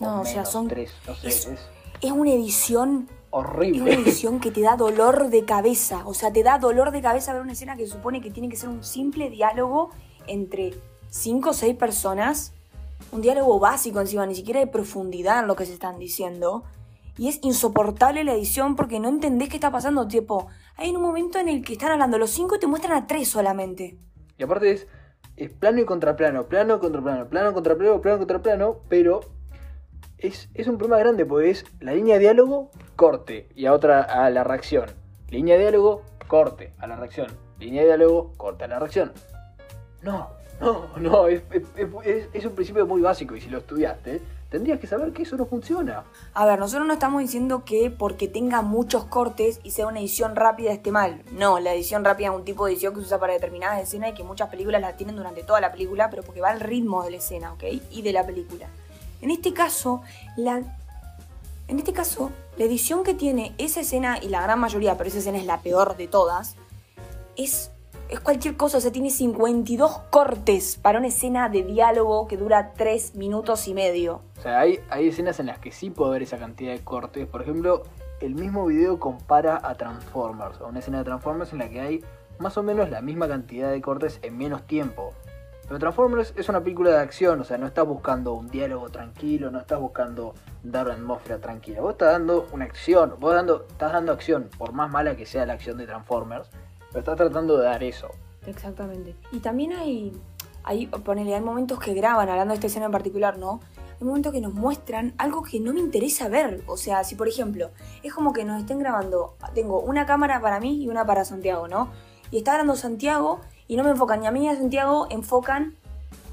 No, 0.00 0.22
o 0.22 0.24
sea, 0.24 0.38
menos, 0.38 0.50
son- 0.50 0.66
tres, 0.68 0.92
no 1.06 1.14
sé, 1.14 1.28
es- 1.28 1.46
es 1.46 1.60
Es 2.02 2.10
una 2.10 2.32
edición, 2.32 3.08
es 3.40 3.48
una 3.48 3.56
horrible. 3.56 3.94
edición 3.94 4.40
que 4.40 4.50
te 4.50 4.62
da 4.62 4.76
dolor 4.76 5.28
de 5.28 5.44
cabeza. 5.44 6.02
O 6.06 6.14
sea, 6.14 6.32
te 6.32 6.42
da 6.42 6.58
dolor 6.58 6.90
de 6.90 7.02
cabeza 7.02 7.32
ver 7.32 7.42
una 7.42 7.52
escena 7.52 7.76
que 7.76 7.86
supone 7.86 8.20
que 8.20 8.30
tiene 8.30 8.48
que 8.48 8.56
ser 8.56 8.68
un 8.68 8.82
simple 8.82 9.30
diálogo 9.30 9.90
entre 10.26 10.74
cinco 11.08 11.50
o 11.50 11.52
seis 11.52 11.76
personas. 11.76 12.52
Un 13.12 13.20
diálogo 13.20 13.58
básico 13.58 14.00
encima, 14.00 14.26
ni 14.26 14.34
siquiera 14.34 14.60
de 14.60 14.66
profundidad 14.66 15.40
en 15.40 15.46
lo 15.46 15.56
que 15.56 15.66
se 15.66 15.74
están 15.74 15.98
diciendo. 15.98 16.64
Y 17.18 17.28
es 17.28 17.38
insoportable 17.42 18.24
la 18.24 18.34
edición 18.34 18.76
porque 18.76 19.00
no 19.00 19.08
entendés 19.08 19.48
qué 19.48 19.56
está 19.56 19.70
pasando. 19.70 20.06
Tipo, 20.06 20.48
hay 20.76 20.94
un 20.94 21.02
momento 21.02 21.38
en 21.38 21.48
el 21.48 21.64
que 21.64 21.74
están 21.74 21.92
hablando 21.92 22.18
los 22.18 22.30
cinco 22.30 22.56
y 22.56 22.58
te 22.58 22.66
muestran 22.66 22.96
a 22.96 23.06
tres 23.06 23.28
solamente. 23.28 23.98
Y 24.38 24.42
aparte 24.42 24.70
es, 24.70 24.86
es 25.36 25.50
plano 25.50 25.80
y 25.80 25.84
contraplano, 25.84 26.46
plano 26.46 26.78
contra 26.78 27.02
plano, 27.02 27.28
plano 27.28 27.54
contra 27.54 27.76
plano, 27.76 28.00
plano 28.00 28.18
contra 28.18 28.42
plano, 28.42 28.76
pero 28.88 29.20
es, 30.18 30.48
es 30.54 30.66
un 30.66 30.78
problema 30.78 30.98
grande 30.98 31.24
porque 31.26 31.50
es 31.50 31.64
la 31.80 31.92
línea 31.92 32.14
de 32.14 32.20
diálogo, 32.20 32.70
corte, 32.96 33.48
y 33.54 33.66
a 33.66 33.72
otra 33.72 34.02
a 34.02 34.30
la 34.30 34.44
reacción. 34.44 34.86
Línea 35.30 35.54
de 35.56 35.62
diálogo, 35.62 36.02
corte, 36.28 36.72
a 36.78 36.86
la 36.86 36.96
reacción. 36.96 37.28
Línea 37.58 37.82
de 37.82 37.88
diálogo, 37.88 38.32
corte, 38.36 38.64
a 38.64 38.68
la 38.68 38.78
reacción. 38.78 39.12
No, 40.02 40.28
no, 40.60 40.86
no, 40.98 41.26
es, 41.28 41.42
es- 42.34 42.44
un 42.44 42.52
principio 42.54 42.86
muy 42.86 43.00
básico 43.00 43.34
y 43.34 43.40
si 43.40 43.50
lo 43.50 43.58
estudiaste, 43.58 44.20
tendrías 44.50 44.78
que 44.78 44.86
saber 44.86 45.12
que 45.12 45.22
eso 45.24 45.36
no 45.36 45.44
funciona. 45.46 46.04
A 46.32 46.46
ver, 46.46 46.58
nosotros 46.58 46.86
no 46.86 46.92
estamos 46.92 47.20
diciendo 47.20 47.64
que 47.64 47.90
porque 47.90 48.28
tenga 48.28 48.62
muchos 48.62 49.04
cortes 49.06 49.60
y 49.64 49.72
sea 49.72 49.86
una 49.86 49.98
edición 50.00 50.36
rápida 50.36 50.72
esté 50.72 50.92
mal. 50.92 51.22
No, 51.32 51.58
la 51.58 51.74
edición 51.74 52.04
rápida 52.04 52.28
es 52.28 52.34
un 52.34 52.44
tipo 52.44 52.64
de 52.66 52.72
edición 52.72 52.94
que 52.94 53.00
se 53.00 53.06
usa 53.06 53.18
para 53.18 53.32
determinadas 53.32 53.82
escenas 53.82 54.10
y 54.10 54.14
que 54.14 54.22
muchas 54.22 54.48
películas 54.48 54.80
la 54.80 54.96
tienen 54.96 55.16
durante 55.16 55.42
toda 55.42 55.60
la 55.60 55.72
película, 55.72 56.08
pero 56.08 56.22
porque 56.22 56.40
va 56.40 56.50
al 56.50 56.60
ritmo 56.60 57.02
de 57.02 57.10
la 57.10 57.16
escena, 57.16 57.52
¿ok? 57.52 57.64
Y 57.90 58.02
de 58.02 58.12
la 58.12 58.24
película. 58.24 58.68
En 59.20 59.30
este 59.30 59.52
caso, 59.52 60.02
la... 60.36 60.62
En 61.68 61.78
este 61.78 61.92
caso, 61.92 62.30
la 62.56 62.64
edición 62.64 63.02
que 63.02 63.12
tiene 63.12 63.54
esa 63.58 63.80
escena, 63.80 64.18
y 64.22 64.28
la 64.28 64.40
gran 64.40 64.60
mayoría, 64.60 64.96
pero 64.96 65.08
esa 65.08 65.18
escena 65.18 65.38
es 65.38 65.46
la 65.46 65.60
peor 65.62 65.96
de 65.96 66.06
todas, 66.06 66.54
es, 67.36 67.72
es 68.08 68.20
cualquier 68.20 68.56
cosa. 68.56 68.78
O 68.78 68.80
sea, 68.80 68.92
tiene 68.92 69.10
52 69.10 69.98
cortes 70.10 70.76
para 70.80 70.98
una 70.98 71.08
escena 71.08 71.48
de 71.48 71.64
diálogo 71.64 72.28
que 72.28 72.36
dura 72.36 72.72
3 72.74 73.16
minutos 73.16 73.66
y 73.66 73.74
medio. 73.74 74.22
O 74.38 74.42
sea, 74.42 74.60
hay, 74.60 74.78
hay 74.90 75.08
escenas 75.08 75.40
en 75.40 75.46
las 75.46 75.58
que 75.58 75.72
sí 75.72 75.90
puedo 75.90 76.12
ver 76.12 76.22
esa 76.22 76.38
cantidad 76.38 76.72
de 76.72 76.84
cortes. 76.84 77.26
Por 77.26 77.42
ejemplo, 77.42 77.82
el 78.20 78.34
mismo 78.34 78.66
video 78.66 78.98
compara 78.98 79.60
a 79.62 79.74
Transformers, 79.74 80.60
a 80.60 80.66
una 80.66 80.78
escena 80.78 80.98
de 80.98 81.04
Transformers 81.04 81.52
en 81.52 81.58
la 81.58 81.68
que 81.68 81.80
hay 81.80 82.04
más 82.38 82.56
o 82.56 82.62
menos 82.62 82.90
la 82.90 83.00
misma 83.00 83.28
cantidad 83.28 83.70
de 83.70 83.80
cortes 83.80 84.18
en 84.22 84.38
menos 84.38 84.66
tiempo. 84.66 85.12
Pero 85.66 85.80
Transformers 85.80 86.32
es 86.36 86.48
una 86.48 86.62
película 86.62 86.90
de 86.90 86.98
acción, 86.98 87.40
o 87.40 87.44
sea, 87.44 87.58
no 87.58 87.66
estás 87.66 87.86
buscando 87.86 88.34
un 88.34 88.48
diálogo 88.48 88.88
tranquilo, 88.88 89.50
no 89.50 89.58
estás 89.58 89.80
buscando 89.80 90.34
dar 90.62 90.86
una 90.86 90.94
atmósfera 90.94 91.40
tranquila. 91.40 91.80
Vos 91.80 91.92
estás 91.92 92.12
dando 92.12 92.46
una 92.52 92.64
acción, 92.64 93.14
vos 93.18 93.34
dando, 93.34 93.66
estás 93.68 93.92
dando 93.92 94.12
acción, 94.12 94.48
por 94.56 94.72
más 94.72 94.90
mala 94.90 95.16
que 95.16 95.26
sea 95.26 95.44
la 95.44 95.54
acción 95.54 95.76
de 95.76 95.86
Transformers, 95.86 96.50
pero 96.88 97.00
estás 97.00 97.16
tratando 97.16 97.58
de 97.58 97.64
dar 97.64 97.82
eso. 97.82 98.08
Exactamente. 98.46 99.16
Y 99.32 99.40
también 99.40 99.72
hay, 99.72 100.12
hay, 100.62 100.86
ponele, 100.86 101.34
hay 101.34 101.40
momentos 101.40 101.80
que 101.80 101.94
graban, 101.94 102.28
hablando 102.28 102.52
de 102.52 102.56
esta 102.56 102.68
escena 102.68 102.86
en 102.86 102.92
particular, 102.92 103.36
¿no? 103.36 103.60
Hay 104.00 104.06
momentos 104.06 104.32
que 104.32 104.40
nos 104.40 104.54
muestran 104.54 105.14
algo 105.18 105.42
que 105.42 105.58
no 105.58 105.72
me 105.72 105.80
interesa 105.80 106.28
ver. 106.28 106.62
O 106.68 106.76
sea, 106.76 107.02
si 107.02 107.16
por 107.16 107.26
ejemplo, 107.26 107.70
es 108.04 108.14
como 108.14 108.32
que 108.32 108.44
nos 108.44 108.60
estén 108.60 108.78
grabando, 108.78 109.36
tengo 109.52 109.80
una 109.80 110.06
cámara 110.06 110.40
para 110.40 110.60
mí 110.60 110.84
y 110.84 110.88
una 110.88 111.04
para 111.04 111.24
Santiago, 111.24 111.66
¿no? 111.66 111.90
Y 112.30 112.38
está 112.38 112.52
grabando 112.52 112.76
Santiago 112.76 113.40
y 113.68 113.76
no 113.76 113.84
me 113.84 113.90
enfocan 113.90 114.20
ni 114.20 114.26
a 114.26 114.30
mí 114.30 114.40
ni 114.40 114.48
a 114.48 114.56
Santiago, 114.56 115.06
enfocan 115.10 115.76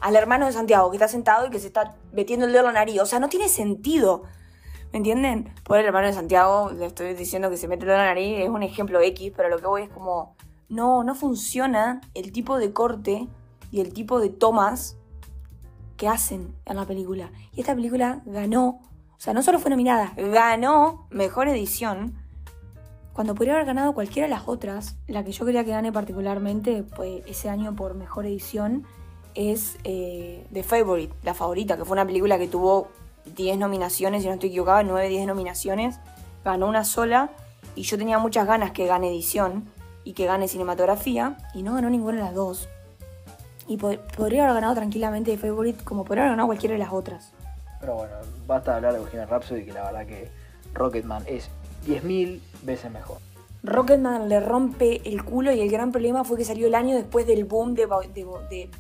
al 0.02 0.16
hermano 0.16 0.46
de 0.46 0.52
Santiago 0.52 0.92
que 0.92 0.98
está 0.98 1.08
sentado 1.08 1.48
y 1.48 1.50
que 1.50 1.60
se 1.60 1.68
está 1.68 1.96
metiendo 2.12 2.46
el 2.46 2.52
dedo 2.52 2.68
en 2.68 2.74
la 2.74 2.80
nariz. 2.82 3.00
O 3.02 3.06
sea, 3.06 3.20
no 3.20 3.30
tiene 3.30 3.48
sentido. 3.48 4.24
¿Me 4.92 4.98
entienden? 4.98 5.54
Por 5.64 5.80
el 5.80 5.86
hermano 5.86 6.08
de 6.08 6.14
Santiago, 6.14 6.72
le 6.72 6.86
estoy 6.86 7.14
diciendo 7.14 7.50
que 7.50 7.58
se 7.58 7.68
mete 7.68 7.84
el 7.84 7.88
dedo 7.88 7.96
en 7.96 8.02
la 8.02 8.08
nariz, 8.10 8.40
es 8.40 8.50
un 8.50 8.62
ejemplo 8.62 9.02
X, 9.02 9.32
pero 9.36 9.50
lo 9.50 9.58
que 9.58 9.66
voy 9.66 9.82
es 9.84 9.90
como, 9.90 10.36
no, 10.70 11.04
no 11.04 11.16
funciona 11.16 12.02
el 12.14 12.32
tipo 12.32 12.58
de 12.58 12.74
corte 12.74 13.28
y 13.72 13.82
el 13.82 13.92
tipo 13.94 14.20
de 14.20 14.30
tomas 14.30 14.98
que 15.98 16.08
hacen 16.08 16.54
en 16.66 16.76
la 16.76 16.86
película. 16.86 17.32
Y 17.54 17.62
esta 17.62 17.74
película 17.74 18.22
ganó, 18.26 18.82
o 19.18 19.20
sea, 19.20 19.34
no 19.34 19.42
solo 19.42 19.58
fue 19.58 19.72
nominada, 19.72 20.14
ganó 20.16 21.08
mejor 21.10 21.48
edición. 21.48 22.23
Cuando 23.14 23.36
podría 23.36 23.54
haber 23.54 23.66
ganado 23.68 23.94
cualquiera 23.94 24.28
de 24.28 24.34
las 24.34 24.48
otras, 24.48 24.96
la 25.08 25.24
que 25.24 25.32
yo 25.32 25.46
quería 25.46 25.64
que 25.64 25.72
gane 25.72 25.92
particularmente 25.92 26.84
pues, 26.96 27.24
ese 27.28 27.50
año 27.50 27.76
por 27.76 27.94
mejor 27.94 28.26
edición 28.26 28.86
es 29.36 29.78
eh, 29.84 30.46
The 30.52 30.64
Favorite, 30.64 31.14
la 31.24 31.34
favorita, 31.34 31.78
que 31.78 31.86
fue 31.86 31.94
una 31.94 32.06
película 32.06 32.38
que 32.40 32.48
tuvo 32.48 32.88
10 33.36 33.58
nominaciones, 33.58 34.24
si 34.24 34.28
no 34.28 34.34
estoy 34.34 34.50
equivocada, 34.50 34.84
9, 34.84 35.10
10 35.10 35.28
nominaciones, 35.28 36.00
ganó 36.44 36.68
una 36.68 36.84
sola 36.84 37.30
y 37.76 37.84
yo 37.84 37.98
tenía 37.98 38.18
muchas 38.20 38.48
ganas 38.48 38.72
que 38.72 38.88
gane 38.88 39.10
edición 39.10 39.66
y 40.04 40.14
que 40.14 40.26
gane 40.26 40.48
cinematografía 40.48 41.38
y 41.54 41.62
no 41.64 41.74
ganó 41.76 41.90
ninguna 41.90 42.18
de 42.18 42.24
las 42.24 42.34
dos. 42.34 42.68
Y 43.68 43.78
pod- 43.78 44.00
podría 44.18 44.44
haber 44.44 44.56
ganado 44.56 44.74
tranquilamente 44.76 45.32
The 45.32 45.38
Favorite 45.38 45.84
como 45.84 46.04
podría 46.04 46.24
haber 46.24 46.32
ganado 46.34 46.48
cualquiera 46.48 46.74
de 46.74 46.80
las 46.80 46.92
otras. 46.92 47.32
Pero 47.80 47.96
bueno, 47.96 48.14
basta 48.48 48.72
de 48.72 48.78
hablar 48.78 48.94
de 48.94 49.00
Bohemian 49.00 49.30
Rhapsody, 49.30 49.66
que 49.66 49.72
la 49.74 49.84
verdad 49.84 50.06
que 50.06 50.30
Rocketman 50.74 51.24
es 51.28 51.50
10.000 51.86 52.40
veces 52.64 52.92
mejor. 52.92 53.18
Rocketman 53.66 54.28
le 54.28 54.42
rompe 54.42 55.02
el 55.06 55.24
culo 55.24 55.54
y 55.54 55.62
el 55.62 55.72
gran 55.72 55.94
problema 55.94 56.26
fue 56.26 56.38
que 56.38 56.44
salió 56.44 56.68
el 56.68 56.76
año 56.76 56.98
después 56.98 57.26
del 57.26 57.46
boom 57.46 57.76
de, 57.76 57.86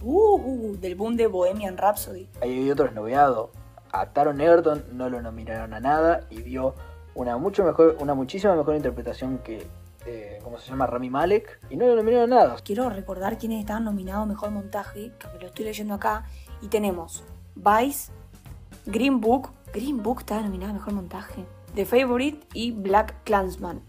uh, 0.01 0.35
uh, 0.35 0.77
del 0.77 0.95
boom 0.95 1.15
de 1.15 1.27
Bohemian 1.27 1.77
Rhapsody. 1.77 2.27
Ahí 2.41 2.59
hay 2.59 2.71
otros 2.71 2.93
noveados. 2.93 3.49
A 3.93 4.07
Taron 4.07 4.41
Egerton 4.41 4.83
no 4.91 5.09
lo 5.09 5.21
nominaron 5.21 5.73
a 5.73 5.79
nada 5.79 6.27
y 6.29 6.41
dio 6.41 6.75
una 7.15 7.37
mucho 7.37 7.63
mejor, 7.63 7.95
una 8.01 8.13
muchísima 8.13 8.55
mejor 8.55 8.75
interpretación 8.75 9.37
que, 9.37 9.65
eh, 10.05 10.39
¿cómo 10.43 10.59
se 10.59 10.69
llama? 10.69 10.85
Rami 10.85 11.09
Malek. 11.09 11.59
Y 11.69 11.77
no 11.77 11.87
lo 11.87 11.95
nominaron 11.95 12.33
a 12.33 12.35
nada. 12.35 12.55
Quiero 12.61 12.89
recordar 12.89 13.37
quiénes 13.37 13.61
estaban 13.61 13.85
nominados 13.85 14.23
a 14.23 14.25
Mejor 14.25 14.51
Montaje, 14.51 15.13
que 15.17 15.27
me 15.29 15.39
lo 15.39 15.47
estoy 15.47 15.63
leyendo 15.63 15.93
acá, 15.93 16.25
y 16.61 16.67
tenemos 16.67 17.23
Vice, 17.55 18.11
Green 18.85 19.21
Book, 19.21 19.51
Green 19.73 20.03
Book 20.03 20.19
estaba 20.19 20.41
nominado 20.41 20.71
a 20.71 20.73
Mejor 20.73 20.93
Montaje, 20.93 21.45
The 21.75 21.85
Favorite 21.85 22.39
y 22.53 22.71
Black 22.71 23.23
Clansman. 23.23 23.81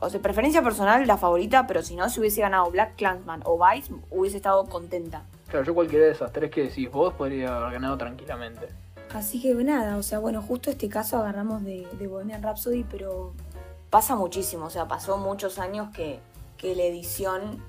O 0.00 0.10
sea, 0.10 0.20
preferencia 0.22 0.62
personal, 0.62 1.04
la 1.06 1.16
favorita, 1.16 1.66
pero 1.66 1.82
si 1.82 1.96
no, 1.96 2.08
si 2.08 2.20
hubiese 2.20 2.40
ganado 2.40 2.70
Black 2.70 2.94
Clansman 2.96 3.42
o 3.44 3.58
Vice, 3.58 3.92
hubiese 4.10 4.36
estado 4.36 4.64
contenta. 4.66 5.24
Claro, 5.48 5.64
yo 5.64 5.74
cualquiera 5.74 6.06
de 6.06 6.12
esas 6.12 6.32
tres 6.32 6.50
que 6.52 6.62
decís 6.64 6.90
vos 6.90 7.14
podría 7.14 7.56
haber 7.56 7.72
ganado 7.72 7.96
tranquilamente. 7.98 8.68
Así 9.12 9.40
que 9.42 9.54
nada, 9.54 9.96
o 9.96 10.02
sea, 10.02 10.18
bueno, 10.20 10.40
justo 10.42 10.70
este 10.70 10.88
caso 10.88 11.16
agarramos 11.18 11.64
de, 11.64 11.86
de 11.98 12.06
Bohemian 12.06 12.42
Rhapsody, 12.42 12.84
pero 12.84 13.32
pasa 13.90 14.14
muchísimo, 14.14 14.66
o 14.66 14.70
sea, 14.70 14.86
pasó 14.86 15.16
muchos 15.18 15.58
años 15.58 15.88
que, 15.94 16.20
que 16.58 16.74
la 16.76 16.82
edición 16.84 17.62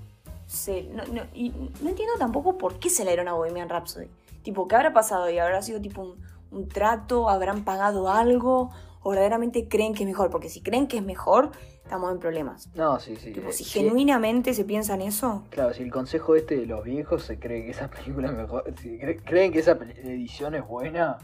se. 0.45 0.83
No, 0.83 1.03
no- 1.05 1.25
y 1.33 1.49
no 1.49 1.89
entiendo 1.89 2.13
tampoco 2.19 2.57
por 2.57 2.77
qué 2.79 2.89
se 2.89 3.03
le 3.05 3.11
dieron 3.11 3.27
a 3.27 3.33
Bohemian 3.33 3.69
Rhapsody. 3.69 4.07
Tipo, 4.43 4.67
¿qué 4.67 4.75
habrá 4.75 4.93
pasado? 4.93 5.29
¿Y 5.29 5.39
habrá 5.39 5.61
sido 5.61 5.79
tipo 5.81 6.01
un, 6.01 6.15
un 6.51 6.67
trato? 6.67 7.29
¿Habrán 7.29 7.63
pagado 7.63 8.09
algo? 8.09 8.71
¿O 9.07 9.11
verdaderamente 9.11 9.69
creen 9.69 9.93
que 9.93 10.03
es 10.03 10.07
mejor? 10.09 10.29
Porque 10.29 10.49
si 10.49 10.59
creen 10.61 10.85
que 10.85 10.97
es 10.97 11.03
mejor, 11.03 11.51
estamos 11.81 12.11
en 12.11 12.19
problemas. 12.19 12.67
No, 12.75 12.99
sí, 12.99 13.15
sí. 13.15 13.31
Tipo, 13.31 13.47
eh, 13.51 13.53
si 13.53 13.63
sí, 13.63 13.79
genuinamente 13.79 14.53
se 14.53 14.65
piensa 14.65 14.95
en 14.95 15.01
eso, 15.03 15.45
Claro, 15.49 15.73
si 15.73 15.83
el 15.83 15.91
consejo 15.93 16.35
este 16.35 16.57
de 16.57 16.65
los 16.65 16.83
viejos 16.83 17.23
se 17.23 17.39
cree 17.39 17.63
que 17.63 17.71
esa 17.71 17.87
película 17.89 18.27
es 18.27 18.33
mejor, 18.33 18.65
si 18.81 18.99
cre- 18.99 19.21
creen 19.23 19.53
que 19.53 19.59
esa 19.59 19.71
edición 20.03 20.55
es 20.55 20.67
buena, 20.67 21.19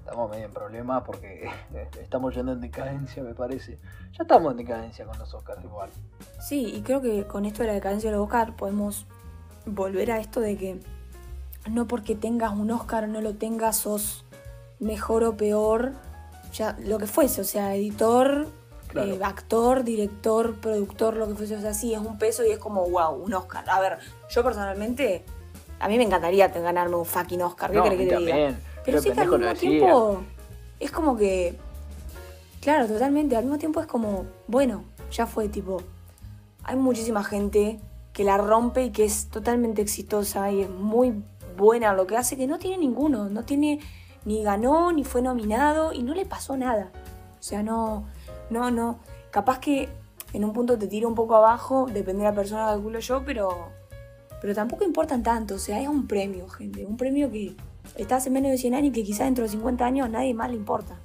estamos 0.00 0.28
medio 0.32 0.46
en 0.46 0.52
problemas 0.52 1.04
porque 1.06 1.48
estamos 2.02 2.34
yendo 2.34 2.54
en 2.54 2.60
decadencia, 2.60 3.22
me 3.22 3.34
parece. 3.36 3.78
Ya 4.18 4.22
estamos 4.24 4.50
en 4.50 4.56
decadencia 4.56 5.04
con 5.04 5.16
los 5.16 5.32
Oscars 5.32 5.62
igual. 5.62 5.90
Sí, 6.40 6.72
y 6.74 6.80
creo 6.82 7.00
que 7.00 7.24
con 7.28 7.44
esto 7.44 7.62
de 7.62 7.68
la 7.68 7.74
decadencia 7.74 8.10
de 8.10 8.16
los 8.16 8.24
Oscar 8.26 8.56
podemos 8.56 9.06
volver 9.64 10.10
a 10.10 10.18
esto 10.18 10.40
de 10.40 10.56
que 10.56 10.80
no 11.70 11.86
porque 11.86 12.16
tengas 12.16 12.50
un 12.52 12.72
Oscar 12.72 13.04
o 13.04 13.06
no 13.06 13.20
lo 13.20 13.34
tengas 13.36 13.76
sos 13.76 14.24
mejor 14.80 15.22
o 15.22 15.36
peor, 15.36 15.92
ya 16.52 16.76
lo 16.84 16.98
que 16.98 17.06
fuese, 17.06 17.40
o 17.40 17.44
sea, 17.44 17.74
editor, 17.74 18.48
Claro. 18.88 19.12
eh, 19.12 19.20
actor, 19.22 19.84
director, 19.84 20.54
productor, 20.56 21.16
lo 21.16 21.28
que 21.28 21.34
fuese, 21.34 21.56
o 21.56 21.60
sea, 21.60 21.74
sí, 21.74 21.92
es 21.92 22.00
un 22.00 22.16
peso 22.18 22.44
y 22.46 22.50
es 22.50 22.58
como, 22.58 22.88
wow, 22.88 23.14
un 23.22 23.34
Oscar. 23.34 23.68
A 23.68 23.80
ver, 23.80 23.98
yo 24.30 24.42
personalmente, 24.42 25.24
a 25.78 25.88
mí 25.88 25.98
me 25.98 26.04
encantaría 26.04 26.48
ganarme 26.48 26.96
un 26.96 27.04
fucking 27.04 27.42
Oscar, 27.42 27.70
¿qué 27.70 27.76
No, 27.76 27.84
a 27.84 27.90
que 27.90 27.96
te 27.96 28.16
diga? 28.16 28.54
Pero 28.84 28.96
Yo 28.98 29.02
sí 29.02 29.10
que 29.12 29.20
al 29.20 29.28
mismo 29.28 29.54
tiempo 29.54 30.20
es 30.80 30.90
como 30.90 31.16
que. 31.16 31.56
Claro, 32.62 32.86
totalmente. 32.86 33.36
Al 33.36 33.44
mismo 33.44 33.58
tiempo 33.58 33.80
es 33.80 33.86
como, 33.86 34.24
bueno, 34.46 34.84
ya 35.12 35.26
fue 35.26 35.48
tipo. 35.48 35.82
Hay 36.64 36.76
muchísima 36.76 37.22
gente 37.22 37.78
que 38.14 38.24
la 38.24 38.38
rompe 38.38 38.84
y 38.84 38.90
que 38.90 39.04
es 39.04 39.26
totalmente 39.28 39.82
exitosa 39.82 40.50
y 40.50 40.62
es 40.62 40.70
muy 40.70 41.22
buena 41.56 41.90
en 41.90 41.96
lo 41.96 42.06
que 42.06 42.16
hace, 42.16 42.36
que 42.36 42.46
no 42.46 42.58
tiene 42.58 42.78
ninguno. 42.78 43.28
No 43.28 43.44
tiene. 43.44 43.80
Ni 44.28 44.42
ganó, 44.42 44.92
ni 44.92 45.04
fue 45.04 45.22
nominado 45.22 45.94
y 45.94 46.02
no 46.02 46.12
le 46.12 46.26
pasó 46.26 46.54
nada. 46.58 46.90
O 47.40 47.42
sea, 47.42 47.62
no. 47.62 48.04
No, 48.50 48.70
no. 48.70 48.98
Capaz 49.30 49.58
que 49.58 49.88
en 50.34 50.44
un 50.44 50.52
punto 50.52 50.76
te 50.78 50.86
tira 50.86 51.08
un 51.08 51.14
poco 51.14 51.34
abajo, 51.34 51.86
depende 51.90 52.24
de 52.24 52.28
la 52.28 52.34
persona, 52.34 52.66
calculo 52.66 52.98
yo, 52.98 53.24
pero. 53.24 53.70
Pero 54.42 54.54
tampoco 54.54 54.84
importan 54.84 55.22
tanto. 55.22 55.54
O 55.54 55.58
sea, 55.58 55.80
es 55.80 55.88
un 55.88 56.06
premio, 56.06 56.46
gente. 56.46 56.84
Un 56.84 56.98
premio 56.98 57.30
que 57.30 57.56
está 57.96 58.16
hace 58.16 58.28
menos 58.28 58.50
de 58.50 58.58
100 58.58 58.74
años 58.74 58.88
y 58.88 58.92
que 58.92 59.02
quizás 59.02 59.20
dentro 59.26 59.44
de 59.44 59.48
50 59.50 59.82
años 59.86 60.04
a 60.06 60.10
nadie 60.10 60.34
más 60.34 60.50
le 60.50 60.56
importa. 60.56 60.96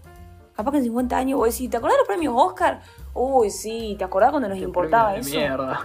Capaz 0.53 0.71
que 0.71 0.77
en 0.79 0.83
50 0.83 1.17
años 1.17 1.39
vos 1.39 1.49
decís, 1.49 1.69
¿te 1.69 1.77
acordás 1.77 1.95
de 1.95 2.01
los 2.01 2.07
premios 2.07 2.33
Oscar? 2.35 2.81
Uy, 3.13 3.49
sí, 3.49 3.95
¿te 3.97 4.03
acordás 4.03 4.31
cuando 4.31 4.49
nos 4.49 4.57
Qué 4.57 4.65
importaba 4.65 5.13
premio 5.13 5.21
eso? 5.21 5.31
de 5.31 5.37
mierda. 5.39 5.79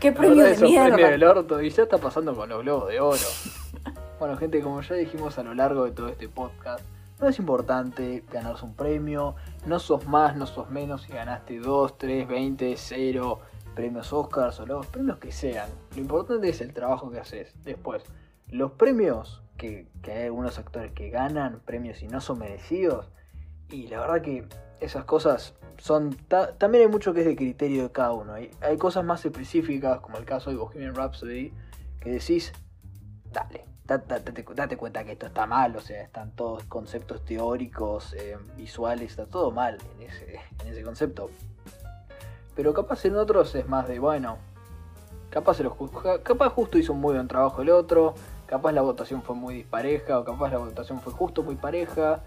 ¿Qué 0.00 0.12
premio 0.20 0.44
de 0.44 0.56
mierda? 0.56 0.94
premios 0.94 1.10
del 1.10 1.24
orto 1.24 1.60
y 1.62 1.68
ya 1.68 1.82
está 1.82 1.98
pasando 1.98 2.34
con 2.34 2.48
los 2.48 2.62
globos 2.62 2.88
de 2.88 2.98
oro. 2.98 3.18
Bueno, 4.18 4.36
gente, 4.36 4.60
como 4.62 4.80
ya 4.80 4.94
dijimos 4.94 5.38
a 5.38 5.42
lo 5.42 5.54
largo 5.54 5.84
de 5.84 5.90
todo 5.92 6.08
este 6.08 6.28
podcast, 6.28 6.84
no 7.20 7.28
es 7.28 7.38
importante 7.38 8.24
ganarse 8.30 8.64
un 8.64 8.74
premio, 8.74 9.34
no 9.66 9.78
sos 9.78 10.06
más, 10.06 10.36
no 10.36 10.46
sos 10.46 10.70
menos 10.70 11.02
si 11.02 11.12
ganaste 11.12 11.58
2, 11.58 11.98
3, 11.98 12.28
20, 12.28 12.76
0 12.76 13.40
premios 13.74 14.12
Oscars 14.12 14.58
o 14.60 14.66
los 14.66 14.86
premios 14.86 15.18
que 15.18 15.32
sean. 15.32 15.68
Lo 15.94 16.00
importante 16.02 16.48
es 16.48 16.60
el 16.60 16.72
trabajo 16.72 17.10
que 17.10 17.18
haces. 17.20 17.54
Después, 17.64 18.02
los 18.50 18.72
premios 18.72 19.42
que, 19.58 19.86
hay 20.04 20.24
algunos 20.24 20.58
actores 20.58 20.92
que 20.92 21.10
ganan 21.10 21.60
premios 21.64 22.02
y 22.02 22.08
no 22.08 22.20
son 22.20 22.38
merecidos, 22.38 23.08
y 23.70 23.88
la 23.88 24.00
verdad 24.00 24.22
que 24.22 24.46
esas 24.80 25.04
cosas 25.04 25.54
son. 25.78 26.14
ta- 26.28 26.52
también 26.56 26.84
hay 26.84 26.90
mucho 26.90 27.12
que 27.12 27.20
es 27.20 27.26
de 27.26 27.36
criterio 27.36 27.82
de 27.84 27.90
cada 27.92 28.12
uno. 28.12 28.32
Hay, 28.34 28.50
hay 28.60 28.76
cosas 28.78 29.04
más 29.04 29.24
específicas, 29.26 30.00
como 30.00 30.16
el 30.18 30.24
caso 30.24 30.50
de 30.50 30.56
Bohemian 30.56 30.94
Rhapsody, 30.94 31.52
que 32.00 32.10
decís, 32.12 32.52
dale, 33.32 33.64
da- 33.64 33.64
da- 33.64 33.65
date, 33.86 34.76
cuenta 34.76 35.04
que 35.04 35.12
esto 35.12 35.26
está 35.26 35.46
mal, 35.46 35.76
o 35.76 35.80
sea, 35.80 36.02
están 36.02 36.32
todos 36.32 36.64
conceptos 36.64 37.24
teóricos, 37.24 38.14
eh, 38.14 38.36
visuales, 38.56 39.10
está 39.10 39.26
todo 39.26 39.50
mal 39.50 39.78
en 39.98 40.08
ese, 40.70 40.82
concepto. 40.82 41.30
Pero 42.54 42.72
capaz 42.74 43.04
en 43.04 43.16
otros 43.16 43.54
es 43.54 43.68
más 43.68 43.86
de, 43.86 43.98
bueno, 43.98 44.38
capaz, 45.30 45.54
se 45.58 45.62
lo 45.62 45.76
ju- 45.76 46.22
capaz 46.22 46.50
justo 46.50 46.78
hizo 46.78 46.92
un 46.92 47.00
muy 47.00 47.14
buen 47.14 47.28
trabajo 47.28 47.62
el 47.62 47.70
otro, 47.70 48.14
capaz 48.46 48.72
la 48.72 48.82
votación 48.82 49.22
fue 49.22 49.34
muy 49.36 49.54
dispareja, 49.54 50.18
o 50.18 50.24
capaz 50.24 50.50
la 50.50 50.58
votación 50.58 51.00
fue 51.00 51.12
justo 51.12 51.42
muy 51.42 51.56
pareja, 51.56 52.20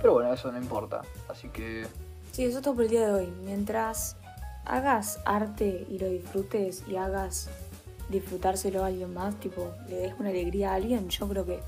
pero 0.00 0.14
bueno, 0.14 0.32
eso 0.32 0.50
no 0.50 0.58
importa. 0.58 1.02
Así 1.28 1.48
que 1.48 1.86
Sí, 2.32 2.44
eso 2.44 2.58
es 2.58 2.64
todo 2.64 2.74
por 2.74 2.84
el 2.84 2.90
día 2.90 3.06
de 3.06 3.12
hoy. 3.12 3.34
Mientras 3.44 4.16
hagas 4.64 5.20
arte 5.26 5.86
y 5.90 5.98
lo 5.98 6.06
disfrutes 6.08 6.84
y 6.88 6.96
hagas 6.96 7.50
disfrutárselo 8.08 8.84
a 8.84 8.86
alguien 8.86 9.12
más, 9.12 9.34
tipo, 9.36 9.72
le 9.88 9.96
des 9.96 10.14
una 10.18 10.30
alegría 10.30 10.72
a 10.72 10.74
alguien, 10.74 11.08
yo 11.08 11.28
creo 11.28 11.44
que 11.44 11.60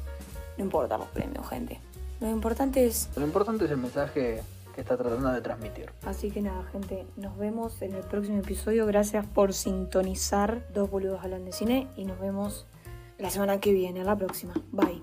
no 0.59 0.65
importa 0.65 0.99
los 0.99 1.09
premios, 1.09 1.49
gente. 1.49 1.81
Lo 2.21 2.31
importante 2.31 2.87
es 2.87 3.09
lo 3.17 3.25
importante 3.25 3.65
es 3.65 3.71
el 3.71 3.77
mensaje 3.79 4.43
que 4.75 4.81
está 4.81 4.97
tratando 4.97 5.31
de 5.31 5.41
transmitir. 5.41 5.91
Así 6.05 6.31
que 6.31 6.43
nada, 6.43 6.65
gente, 6.73 7.07
nos 7.17 7.37
vemos 7.39 7.81
en 7.83 7.95
el 7.95 8.03
próximo 8.03 8.39
episodio. 8.39 8.87
Gracias 8.87 9.25
por 9.27 9.53
sintonizar 9.53 10.67
Dos 10.73 10.91
Boludos 10.91 11.23
Hablan 11.23 11.45
de 11.45 11.53
Cine 11.53 11.89
y 11.97 12.05
nos 12.05 12.19
vemos 12.19 12.67
la 13.19 13.31
semana 13.31 13.61
que 13.61 13.73
viene, 13.73 14.01
a 14.01 14.05
la 14.05 14.17
próxima. 14.17 14.55
Bye. 14.73 15.03